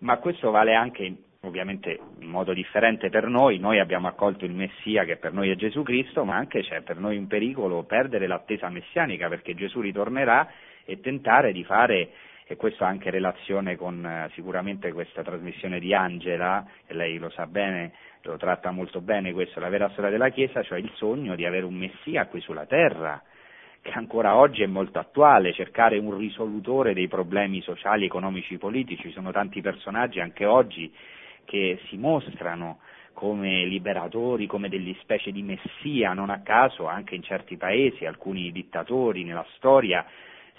[0.00, 5.04] ma questo vale anche ovviamente in modo differente per noi, noi abbiamo accolto il Messia
[5.04, 8.68] che per noi è Gesù Cristo, ma anche c'è per noi un pericolo perdere l'attesa
[8.68, 10.50] messianica perché Gesù ritornerà
[10.84, 12.10] e tentare di fare,
[12.44, 17.28] e questo ha anche relazione con eh, sicuramente questa trasmissione di Angela, e lei lo
[17.28, 21.36] sa bene, lo tratta molto bene questo, la vera storia della Chiesa, cioè il sogno
[21.36, 23.22] di avere un Messia qui sulla terra,
[23.82, 29.12] che ancora oggi è molto attuale, cercare un risolutore dei problemi sociali, economici, politici, ci
[29.12, 30.90] sono tanti personaggi anche oggi
[31.48, 32.80] che si mostrano
[33.14, 38.52] come liberatori, come degli specie di messia, non a caso anche in certi paesi alcuni
[38.52, 40.04] dittatori nella storia,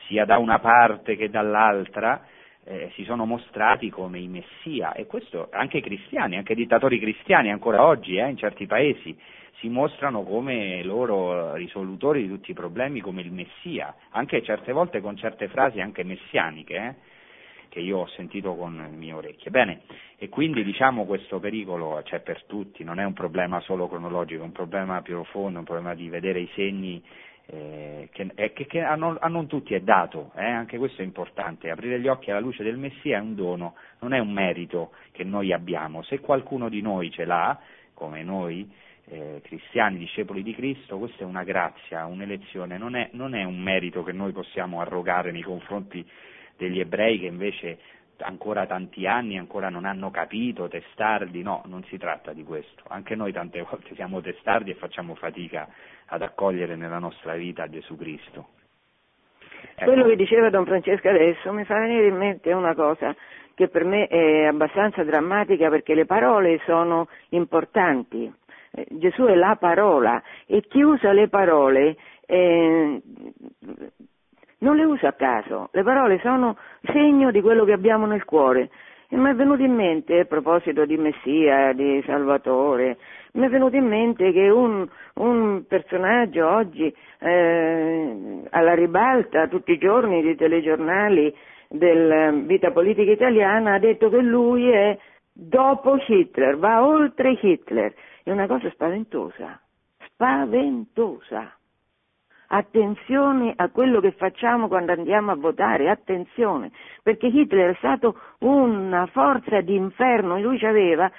[0.07, 2.25] sia da una parte che dall'altra,
[2.63, 6.99] eh, si sono mostrati come i messia e questo anche i cristiani, anche i dittatori
[6.99, 9.15] cristiani ancora oggi eh, in certi paesi
[9.59, 15.01] si mostrano come loro risolutori di tutti i problemi, come il messia, anche certe volte
[15.01, 16.75] con certe frasi anche messianiche.
[16.75, 17.08] Eh
[17.69, 19.51] che io ho sentito con le mie orecchie.
[19.51, 19.81] Bene,
[20.17, 24.45] e quindi diciamo questo pericolo c'è per tutti, non è un problema solo cronologico, è
[24.45, 27.01] un problema più profondo, un problema di vedere i segni
[27.51, 30.45] eh, che, che, che a, non, a, non, tutti è dato, eh?
[30.45, 34.13] anche questo è importante, aprire gli occhi alla luce del Messia è un dono, non
[34.13, 37.59] è un merito che noi abbiamo, se qualcuno di noi ce l'ha,
[37.95, 38.69] come noi,
[39.05, 43.59] eh, cristiani, discepoli di Cristo, questa è una grazia, un'elezione, non è, non è un
[43.59, 46.07] merito che noi possiamo arrogare nei confronti
[46.59, 47.79] degli ebrei che invece
[48.19, 52.83] ancora tanti anni ancora non hanno capito, testardi, no, non si tratta di questo.
[52.89, 55.67] Anche noi tante volte siamo testardi e facciamo fatica
[56.07, 58.49] ad accogliere nella nostra vita Gesù Cristo.
[59.75, 59.85] Ecco.
[59.85, 63.15] Quello che diceva Don Francesco adesso mi fa venire in mente una cosa
[63.53, 68.31] che per me è abbastanza drammatica perché le parole sono importanti.
[68.71, 73.01] Eh, Gesù è la parola e chi usa le parole eh,
[74.59, 78.69] non le uso a caso, le parole sono segno di quello che abbiamo nel cuore.
[79.11, 82.97] E mi è venuto in mente, a proposito di Messia, di Salvatore,
[83.33, 89.77] mi è venuto in mente che un, un personaggio oggi eh, alla ribalta tutti i
[89.77, 91.35] giorni di telegiornali
[91.67, 94.97] della vita politica italiana ha detto che lui è
[95.31, 97.93] dopo Hitler, va oltre Hitler.
[98.23, 99.59] È una cosa spaventosa,
[100.05, 101.58] spaventosa.
[102.51, 106.71] Attenzione a quello che facciamo quando andiamo a votare, attenzione,
[107.03, 111.11] perché Hitler è stato una forza d'inferno, lui aveva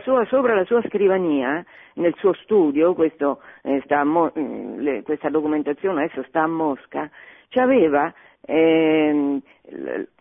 [0.00, 1.62] sua, sopra la sua scrivania,
[1.94, 7.10] nel suo studio, questo, eh, Mo- mm, le, questa documentazione adesso sta a Mosca,
[7.60, 8.10] aveva
[8.46, 9.38] eh,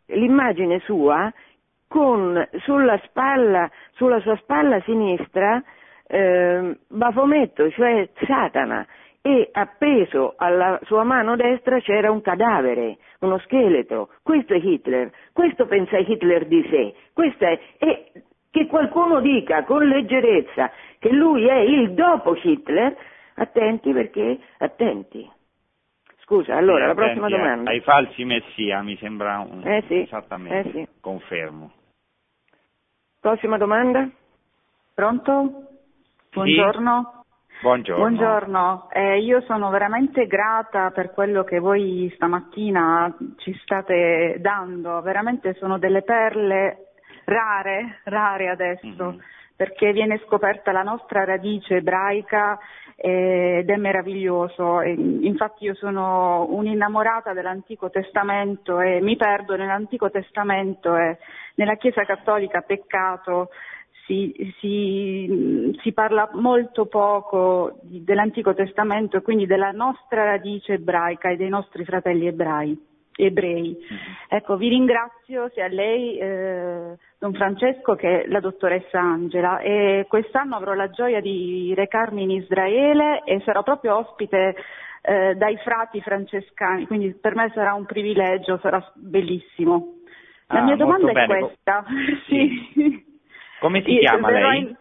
[0.07, 1.31] l'immagine sua
[1.87, 5.63] con sulla, spalla, sulla sua spalla sinistra
[6.05, 8.85] eh, Bafometto, cioè Satana,
[9.21, 14.09] e appeso alla sua mano destra c'era un cadavere, uno scheletro.
[14.23, 18.11] Questo è Hitler, questo pensa Hitler di sé, questo è, e
[18.51, 22.95] che qualcuno dica con leggerezza che lui è il dopo Hitler,
[23.35, 25.29] attenti perché, attenti.
[26.21, 27.71] Scusa, allora, la prossima domanda.
[27.71, 29.65] Ai falsi messia mi sembra un...
[29.65, 30.87] Eh sì, esattamente, eh sì.
[31.01, 31.71] confermo.
[33.19, 34.07] Prossima domanda?
[34.93, 35.63] Pronto?
[36.31, 37.11] Buongiorno.
[37.13, 37.18] Sì.
[37.61, 38.01] Buongiorno.
[38.01, 38.87] Buongiorno.
[38.89, 45.77] Eh, io sono veramente grata per quello che voi stamattina ci state dando, veramente sono
[45.77, 46.91] delle perle
[47.25, 49.19] rare, rare adesso, mm-hmm.
[49.57, 52.57] perché viene scoperta la nostra radice ebraica
[52.95, 54.81] ed è meraviglioso.
[54.81, 61.17] Infatti io sono un'innamorata dell'Antico Testamento e mi perdo nell'Antico Testamento e
[61.55, 63.49] nella Chiesa Cattolica peccato
[64.09, 71.37] si, si, si, parla molto poco dell'Antico Testamento e quindi della nostra radice ebraica e
[71.37, 72.75] dei nostri fratelli ebrai,
[73.15, 73.77] ebrei.
[73.77, 74.13] Mm-hmm.
[74.29, 80.55] Ecco, vi ringrazio se a lei eh, Don Francesco che la dottoressa Angela e quest'anno
[80.55, 84.55] avrò la gioia di recarmi in Israele e sarò proprio ospite
[85.01, 89.97] eh, dai frati francescani, quindi per me sarà un privilegio, sarà bellissimo.
[90.47, 91.27] La Ah, mia domanda è bene.
[91.27, 91.85] questa.
[92.25, 92.71] Sì.
[92.73, 93.08] Sì.
[93.59, 94.59] Come si Io chiama lei?
[94.59, 94.77] in-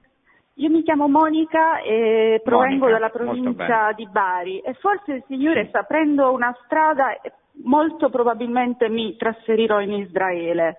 [0.55, 5.63] Io mi chiamo Monica e provengo Monica, dalla provincia di Bari e forse il Signore
[5.63, 5.69] Sì.
[5.69, 7.33] sta aprendo una strada e
[7.65, 10.79] molto probabilmente mi trasferirò in Israele.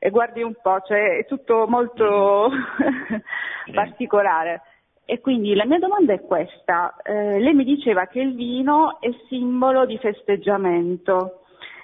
[0.00, 2.50] E guardi un po', cioè è tutto molto
[3.66, 3.72] Sì.
[3.72, 4.62] particolare.
[5.04, 6.96] E quindi la mia domanda è questa.
[7.04, 11.39] Eh, lei mi diceva che il vino è simbolo di festeggiamento.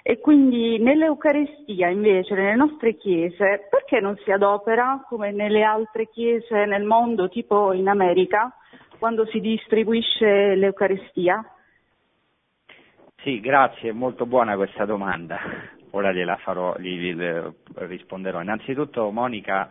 [0.08, 6.64] E quindi nell'Eucaristia invece, nelle nostre chiese, perché non si adopera come nelle altre chiese
[6.64, 8.54] nel mondo, tipo in America,
[9.00, 11.44] quando si distribuisce l'Eucaristia?
[13.16, 15.40] Sì, grazie, molto buona questa domanda.
[15.90, 18.40] Ora gliela farò, gli, gli- risponderò.
[18.40, 19.68] Innanzitutto Monica,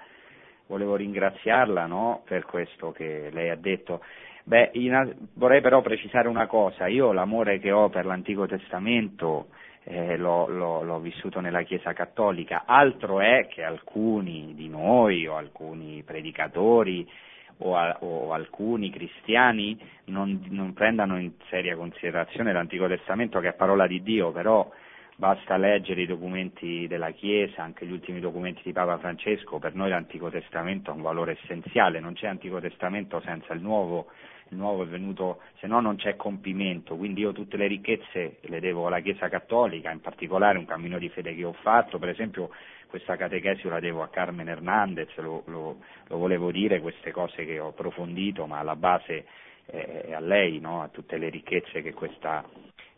[0.67, 4.01] volevo ringraziarla no, per questo che lei ha detto.
[4.43, 9.47] Beh, in- vorrei però precisare una cosa, io l'amore che ho per l'Antico Testamento
[9.85, 15.35] eh, l'ho, l'ho- l'ho vissuto nella Chiesa Cattolica, altro è che alcuni di noi o
[15.37, 17.07] alcuni predicatori
[17.57, 23.53] o, a- o alcuni cristiani non, non prendano in seria considerazione l'Antico Testamento che è
[23.53, 24.67] parola di Dio, però
[25.17, 29.89] basta leggere i documenti della Chiesa, anche gli ultimi documenti di Papa Francesco, per noi
[29.89, 34.83] l'Antico Testamento ha un valore essenziale, non c'è Antico Testamento senza il Nuovo, il Nuovo
[34.83, 38.99] è venuto, se no non c'è compimento, quindi io tutte le ricchezze le devo alla
[39.01, 42.49] Chiesa Cattolica, in particolare un cammino di fede che ho fatto, per esempio
[42.87, 45.77] questa catechesi la devo a Carmen Hernandez, lo, lo-
[46.07, 49.25] lo volevo dire, queste cose che ho approfondito, ma alla base
[49.67, 50.81] eh, è a lei, no?
[50.81, 52.43] a tutte le ricchezze che questa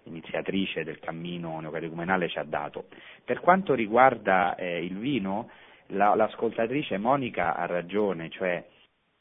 [0.04, 2.86] iniziatrice del cammino neocatecumenale ci ha dato.
[3.26, 5.50] Per quanto riguarda eh, il vino,
[5.88, 8.64] la- l'ascoltatrice Monica ha ragione, cioè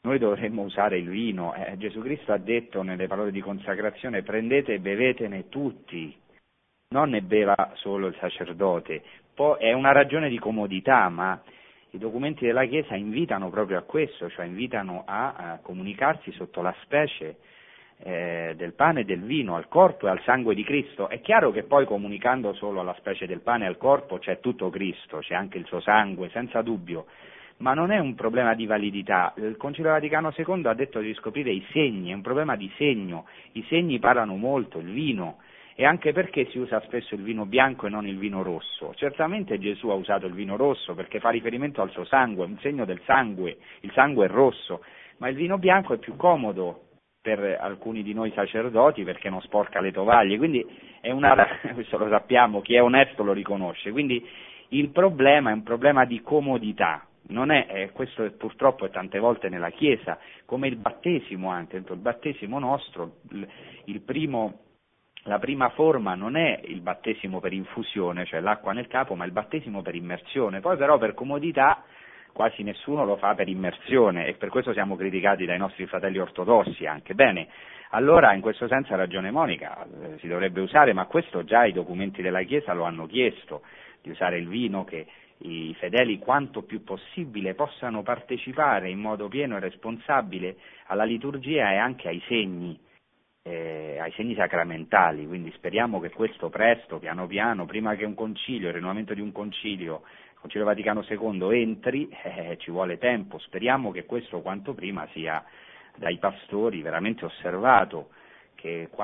[0.07, 1.53] noi dovremmo usare il vino.
[1.53, 6.15] Eh, Gesù Cristo ha detto nelle parole di consacrazione prendete e bevetene tutti,
[6.93, 9.03] non ne beva solo il sacerdote.
[9.35, 11.39] Poi è una ragione di comodità, ma
[11.91, 16.73] i documenti della Chiesa invitano proprio a questo, cioè invitano a, a comunicarsi sotto la
[16.83, 17.39] specie
[17.99, 21.09] eh, del pane e del vino, al corpo e al sangue di Cristo.
[21.09, 24.69] È chiaro che poi comunicando solo alla specie del pane e al corpo c'è tutto
[24.69, 27.07] Cristo, c'è anche il suo sangue, senza dubbio,
[27.57, 29.33] ma non è un problema di validità.
[29.37, 33.25] Il Concilio Vaticano II ha detto di scoprire i segni, è un problema di segno,
[33.53, 35.37] i segni parlano molto, il vino,
[35.75, 38.93] e anche perché si usa spesso il vino bianco e non il vino rosso.
[38.95, 42.57] Certamente Gesù ha usato il vino rosso perché fa riferimento al suo sangue, è un
[42.59, 44.83] segno del sangue, il sangue è rosso,
[45.17, 46.81] ma il vino bianco è più comodo
[47.21, 50.65] per alcuni di noi sacerdoti perché non sporca le tovaglie, quindi
[51.01, 51.35] è una,
[51.73, 54.25] questo lo sappiamo, chi è onesto lo riconosce, quindi
[54.69, 59.19] il problema è un problema di comodità, non è, eh, questo è, purtroppo è tante
[59.19, 63.17] volte nella Chiesa, come il battesimo anche, il battesimo nostro,
[63.85, 64.61] il, primo
[65.23, 69.33] la prima forma non è il battesimo per infusione, cioè l'acqua nel capo, ma il
[69.33, 70.61] battesimo per immersione.
[70.61, 71.83] Poi però per comodità
[72.31, 76.85] quasi nessuno lo fa per immersione e per questo siamo criticati dai nostri fratelli ortodossi
[76.85, 77.13] anche.
[77.13, 77.47] Bene,
[77.89, 81.73] allora in questo senso ha ragione Monica, eh, si dovrebbe usare, ma questo già i
[81.73, 83.63] documenti della Chiesa lo hanno chiesto,
[84.01, 85.07] di usare il vino che
[85.39, 90.57] i fedeli quanto più possibile possano partecipare in modo pieno e responsabile
[90.87, 92.79] alla liturgia e anche ai segni
[93.47, 98.67] eh, ai segni sacramentali, quindi speriamo che questo presto, piano piano, prima che un concilio,
[98.67, 100.01] il rinnovamento di un concilio,
[100.33, 105.43] il Concilio Vaticano II entri, eh, ci vuole tempo, speriamo che questo quanto prima sia
[105.95, 108.09] dai pastori veramente osservato.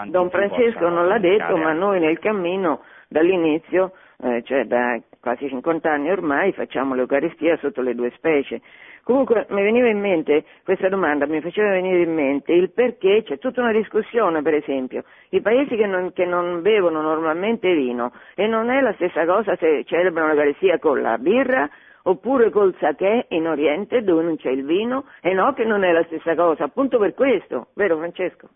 [0.07, 3.93] Don Francesco non l'ha detto, ma noi nel cammino dall'inizio,
[4.23, 8.61] eh, cioè da quasi 50 anni ormai, facciamo l'Eucaristia sotto le due specie.
[9.03, 13.37] Comunque mi veniva in mente questa domanda, mi faceva venire in mente il perché, c'è
[13.37, 18.47] tutta una discussione per esempio, i paesi che non, che non bevono normalmente vino e
[18.47, 21.69] non è la stessa cosa se celebrano l'Eucaristia con la birra
[22.03, 25.91] oppure col sake in Oriente dove non c'è il vino e no che non è
[25.91, 28.47] la stessa cosa, appunto per questo, vero Francesco?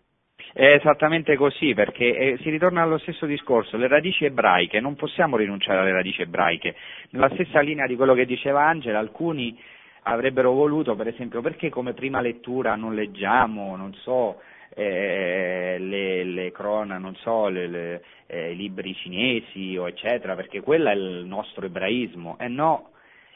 [0.52, 5.36] È esattamente così, perché eh, si ritorna allo stesso discorso, le radici ebraiche, non possiamo
[5.36, 6.74] rinunciare alle radici ebraiche.
[7.10, 9.58] Nella stessa linea di quello che diceva Angela, alcuni
[10.02, 14.40] avrebbero voluto, per esempio, perché come prima lettura non leggiamo, non so,
[14.74, 20.60] eh, le, le crona, non so, le, le, eh, i libri cinesi o eccetera, perché
[20.60, 22.36] quello è il nostro ebraismo.
[22.40, 22.90] E no,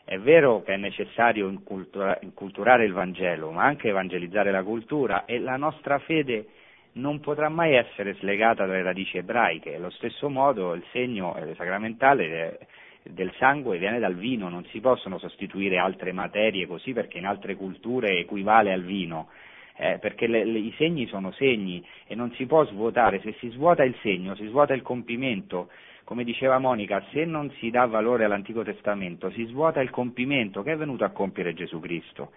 [0.05, 5.39] è vero che è necessario incultura- inculturare il Vangelo, ma anche evangelizzare la cultura e
[5.39, 6.47] la nostra fede
[6.94, 9.77] non potrà mai essere slegata dalle radici ebraiche.
[9.77, 12.59] Allo stesso modo il segno eh, sacramentale è,
[13.05, 17.56] del sangue viene dal vino, non si possono sostituire altre materie così perché in altre
[17.56, 19.28] culture equivale al vino.
[19.74, 23.48] Eh, perché le, le, i segni sono segni e non si può svuotare, se si
[23.48, 25.70] svuota il segno si svuota il compimento,
[26.05, 30.73] come diceva Monica, se non si dà valore all'Antico Testamento si svuota il compimento che
[30.73, 32.32] è venuto a compiere Gesù Cristo.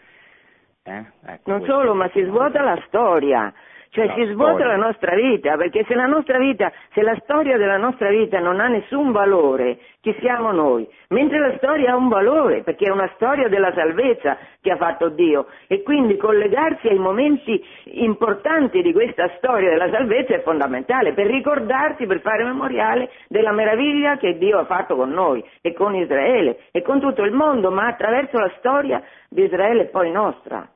[0.83, 1.03] Eh?
[1.25, 3.53] Ecco non solo, ma si svuota la storia,
[3.95, 7.77] cioè si svuota la nostra vita, perché se la nostra vita, se la storia della
[7.77, 10.85] nostra vita non ha nessun valore, chi siamo noi?
[11.09, 15.07] Mentre la storia ha un valore, perché è una storia della salvezza che ha fatto
[15.07, 21.27] Dio e quindi collegarsi ai momenti importanti di questa storia della salvezza è fondamentale per
[21.27, 26.63] ricordarsi, per fare memoriale della meraviglia che Dio ha fatto con noi e con Israele
[26.71, 30.67] e con tutto il mondo, ma attraverso la storia di Israele e poi nostra.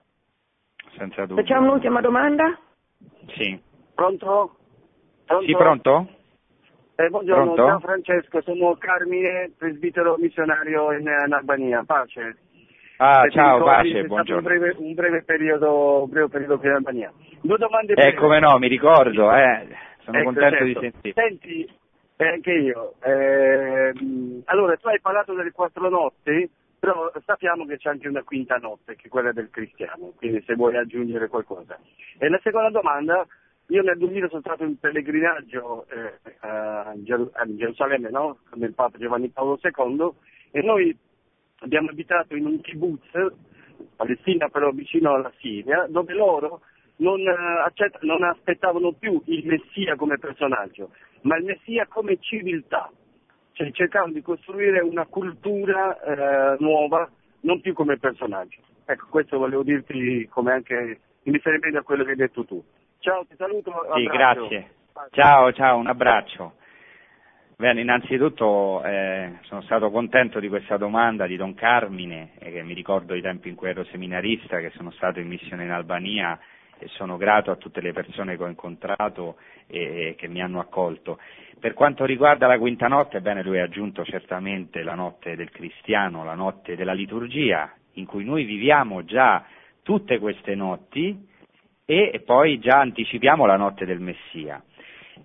[0.96, 1.44] Senza dubbio.
[1.44, 2.58] Facciamo un'ultima domanda?
[3.35, 3.59] Sì.
[3.95, 4.55] Pronto?
[5.26, 5.45] Pronto?
[5.45, 6.09] Sì, pronto?
[6.95, 7.65] Eh, buongiorno, Pronto?
[7.65, 12.35] ciao Francesco, sono Carmine, presbitero missionario in, in Albania, pace.
[12.97, 14.47] Ah, Se ciao, pace, buongiorno.
[14.49, 17.13] Un breve, un breve, periodo, un breve periodo qui in Albania.
[17.41, 19.67] Due domande Eh, come no, mi ricordo, eh.
[20.03, 20.63] sono ecco, contento certo.
[20.65, 21.13] di sentire.
[21.13, 21.73] Senti,
[22.17, 23.93] eh, anche io, eh,
[24.45, 26.49] allora tu hai parlato delle quattro notti,
[26.80, 30.56] però sappiamo che c'è anche una quinta notte, che è quella del cristiano, quindi se
[30.56, 31.77] vuoi aggiungere qualcosa.
[32.18, 33.27] E la seconda domanda,
[33.68, 38.38] io nel 2000 sono stato in pellegrinaggio eh, a, Gerusalemme, no?
[38.49, 40.10] con il Papa Giovanni Paolo II,
[40.51, 40.97] e noi
[41.60, 43.10] abbiamo abitato in un kibbutz,
[43.95, 46.61] Palestina però vicino alla Siria, dove loro
[46.97, 50.91] non, eh, accett- non aspettavano più il Messia come personaggio,
[51.22, 52.89] ma il Messia come civiltà
[53.60, 57.10] cioè cercando di costruire una cultura eh, nuova,
[57.41, 58.61] non più come personaggio.
[58.86, 62.64] Ecco, questo volevo dirti come anche in riferimento a quello che hai detto tu.
[62.99, 63.73] Ciao, ti saluto.
[63.95, 64.69] Sì, grazie.
[65.11, 66.53] Ciao, ciao, un abbraccio.
[67.57, 72.73] Bene, innanzitutto eh, sono stato contento di questa domanda di Don Carmine, eh, che mi
[72.73, 76.40] ricordo i tempi in cui ero seminarista, che sono stato in missione in Albania
[76.77, 79.36] e sono grato a tutte le persone che ho incontrato
[79.70, 81.20] e, che mi hanno accolto.
[81.60, 86.24] Per quanto riguarda la quinta notte, bene, lui ha aggiunto certamente la notte del cristiano,
[86.24, 89.46] la notte della liturgia, in cui noi viviamo già
[89.84, 91.28] tutte queste notti
[91.86, 94.64] e poi già anticipiamo la notte del Messia.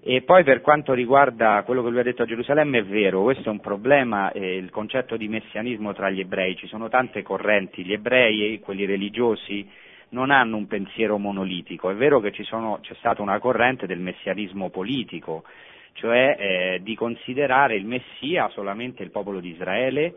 [0.03, 3.49] E poi per quanto riguarda quello che lui ha detto a Gerusalemme è vero, questo
[3.49, 7.85] è un problema, eh, il concetto di messianismo tra gli ebrei, ci sono tante correnti,
[7.85, 9.69] gli ebrei, quelli religiosi,
[10.15, 14.71] non hanno un pensiero monolitico, è vero che sono, c'è stata una corrente del messianismo
[14.71, 15.43] politico,
[15.95, 20.15] cioè eh, di considerare il Messia solamente il popolo di Israele,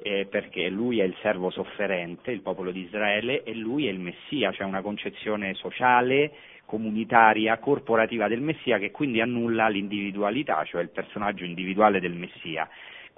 [0.00, 3.98] eh, perché lui è il servo sofferente, il popolo di Israele, e lui è il
[3.98, 6.30] Messia, cioè una concezione sociale,
[6.66, 12.68] comunitaria, corporativa del Messia che quindi annulla l'individualità, cioè il personaggio individuale del Messia.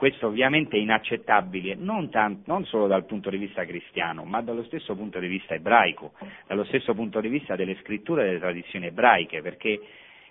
[0.01, 4.63] Questo ovviamente è inaccettabile non, tanto, non, solo dal punto di vista cristiano, ma dallo
[4.65, 6.13] stesso punto di vista ebraico,
[6.47, 9.79] dallo stesso punto di vista delle scritture e delle tradizioni ebraiche, perché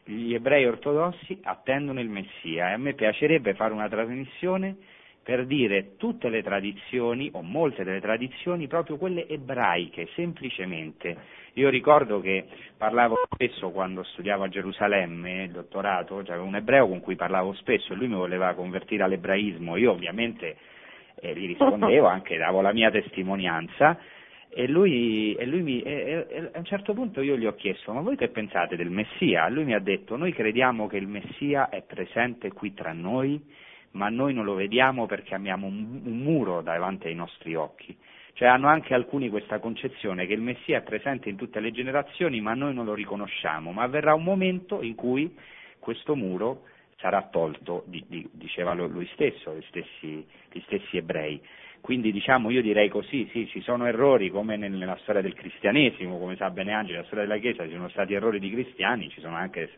[0.06, 4.76] gli ebrei ortodossi attendono il Messia e a me piacerebbe fare una trasmissione
[5.22, 11.16] per dire tutte le tradizioni o molte delle tradizioni proprio quelle ebraiche, semplicemente.
[11.54, 12.46] Io ricordo che
[12.78, 17.94] parlavo spesso quando studiavo a Gerusalemme, il dottorato, c'era un ebreo con cui parlavo spesso
[17.94, 20.58] e lui mi voleva convertire all'ebraismo, io ovviamente
[21.22, 23.98] eh, gli rispondevo, anche davo la mia testimonianza
[24.52, 27.94] e lui, e lui mi, e, e, a un certo punto io gli ho chiesto,
[27.94, 29.48] ma voi che pensate del Messia?
[29.48, 33.40] Lui mi ha detto, noi crediamo che il Messia è presente qui tra noi,
[33.92, 37.96] ma noi non lo vediamo perché abbiamo un, un muro davanti ai nostri occhi.
[38.40, 42.40] Cioè hanno anche alcuni questa concezione che il Messia è presente in tutte le generazioni,
[42.40, 45.36] ma noi non lo riconosciamo, ma avverrà un momento in cui
[45.78, 46.61] questo muro
[46.99, 47.84] sarà tolto,
[48.32, 51.41] diceva lui stesso, gli stessi, gli stessi ebrei.
[51.82, 56.38] Quindi diciamo, io direi così, sì, ci sono errori come nella storia del cristianesimo, come
[56.38, 59.36] sa bene Angelo, nella storia della Chiesa ci sono stati errori di cristiani, ci sono
[59.36, 59.70] anche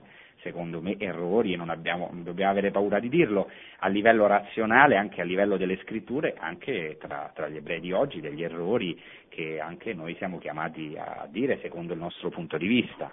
[0.41, 3.49] secondo me errori e non, abbiamo, dobbiamo avere paura di dirlo,
[3.79, 8.21] a livello razionale, anche a livello delle scritture, anche tra, tra gli ebrei di oggi,
[8.21, 8.99] degli errori
[9.29, 13.11] che anche noi siamo chiamati a dire secondo il nostro punto di vista.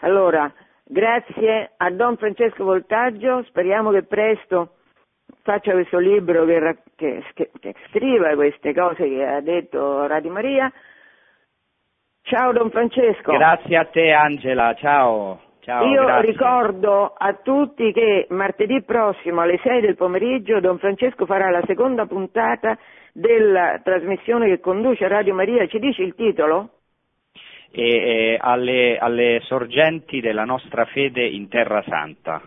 [0.00, 0.52] Allora,
[0.84, 4.72] grazie a Don Francesco Voltaggio, speriamo che presto
[5.42, 10.72] faccia questo libro che, che, che, scriva queste cose che ha detto Radio Maria.
[12.26, 13.30] Ciao Don Francesco.
[13.30, 15.40] Grazie a te Angela, ciao.
[15.60, 16.32] ciao Io grazie.
[16.32, 22.04] ricordo a tutti che martedì prossimo alle 6 del pomeriggio Don Francesco farà la seconda
[22.06, 22.76] puntata
[23.12, 25.68] della trasmissione che conduce Radio Maria.
[25.68, 26.70] Ci dici il titolo?
[27.70, 32.42] E, e, alle, alle sorgenti della nostra fede in Terra Santa.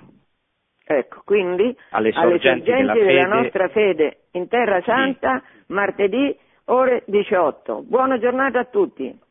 [0.86, 3.42] Ecco, quindi Alle alle sorgenti sorgenti della della, fede.
[3.42, 7.84] nostra fede in Terra Santa, martedì ore 18.
[7.88, 9.28] Buona giornata a tutti.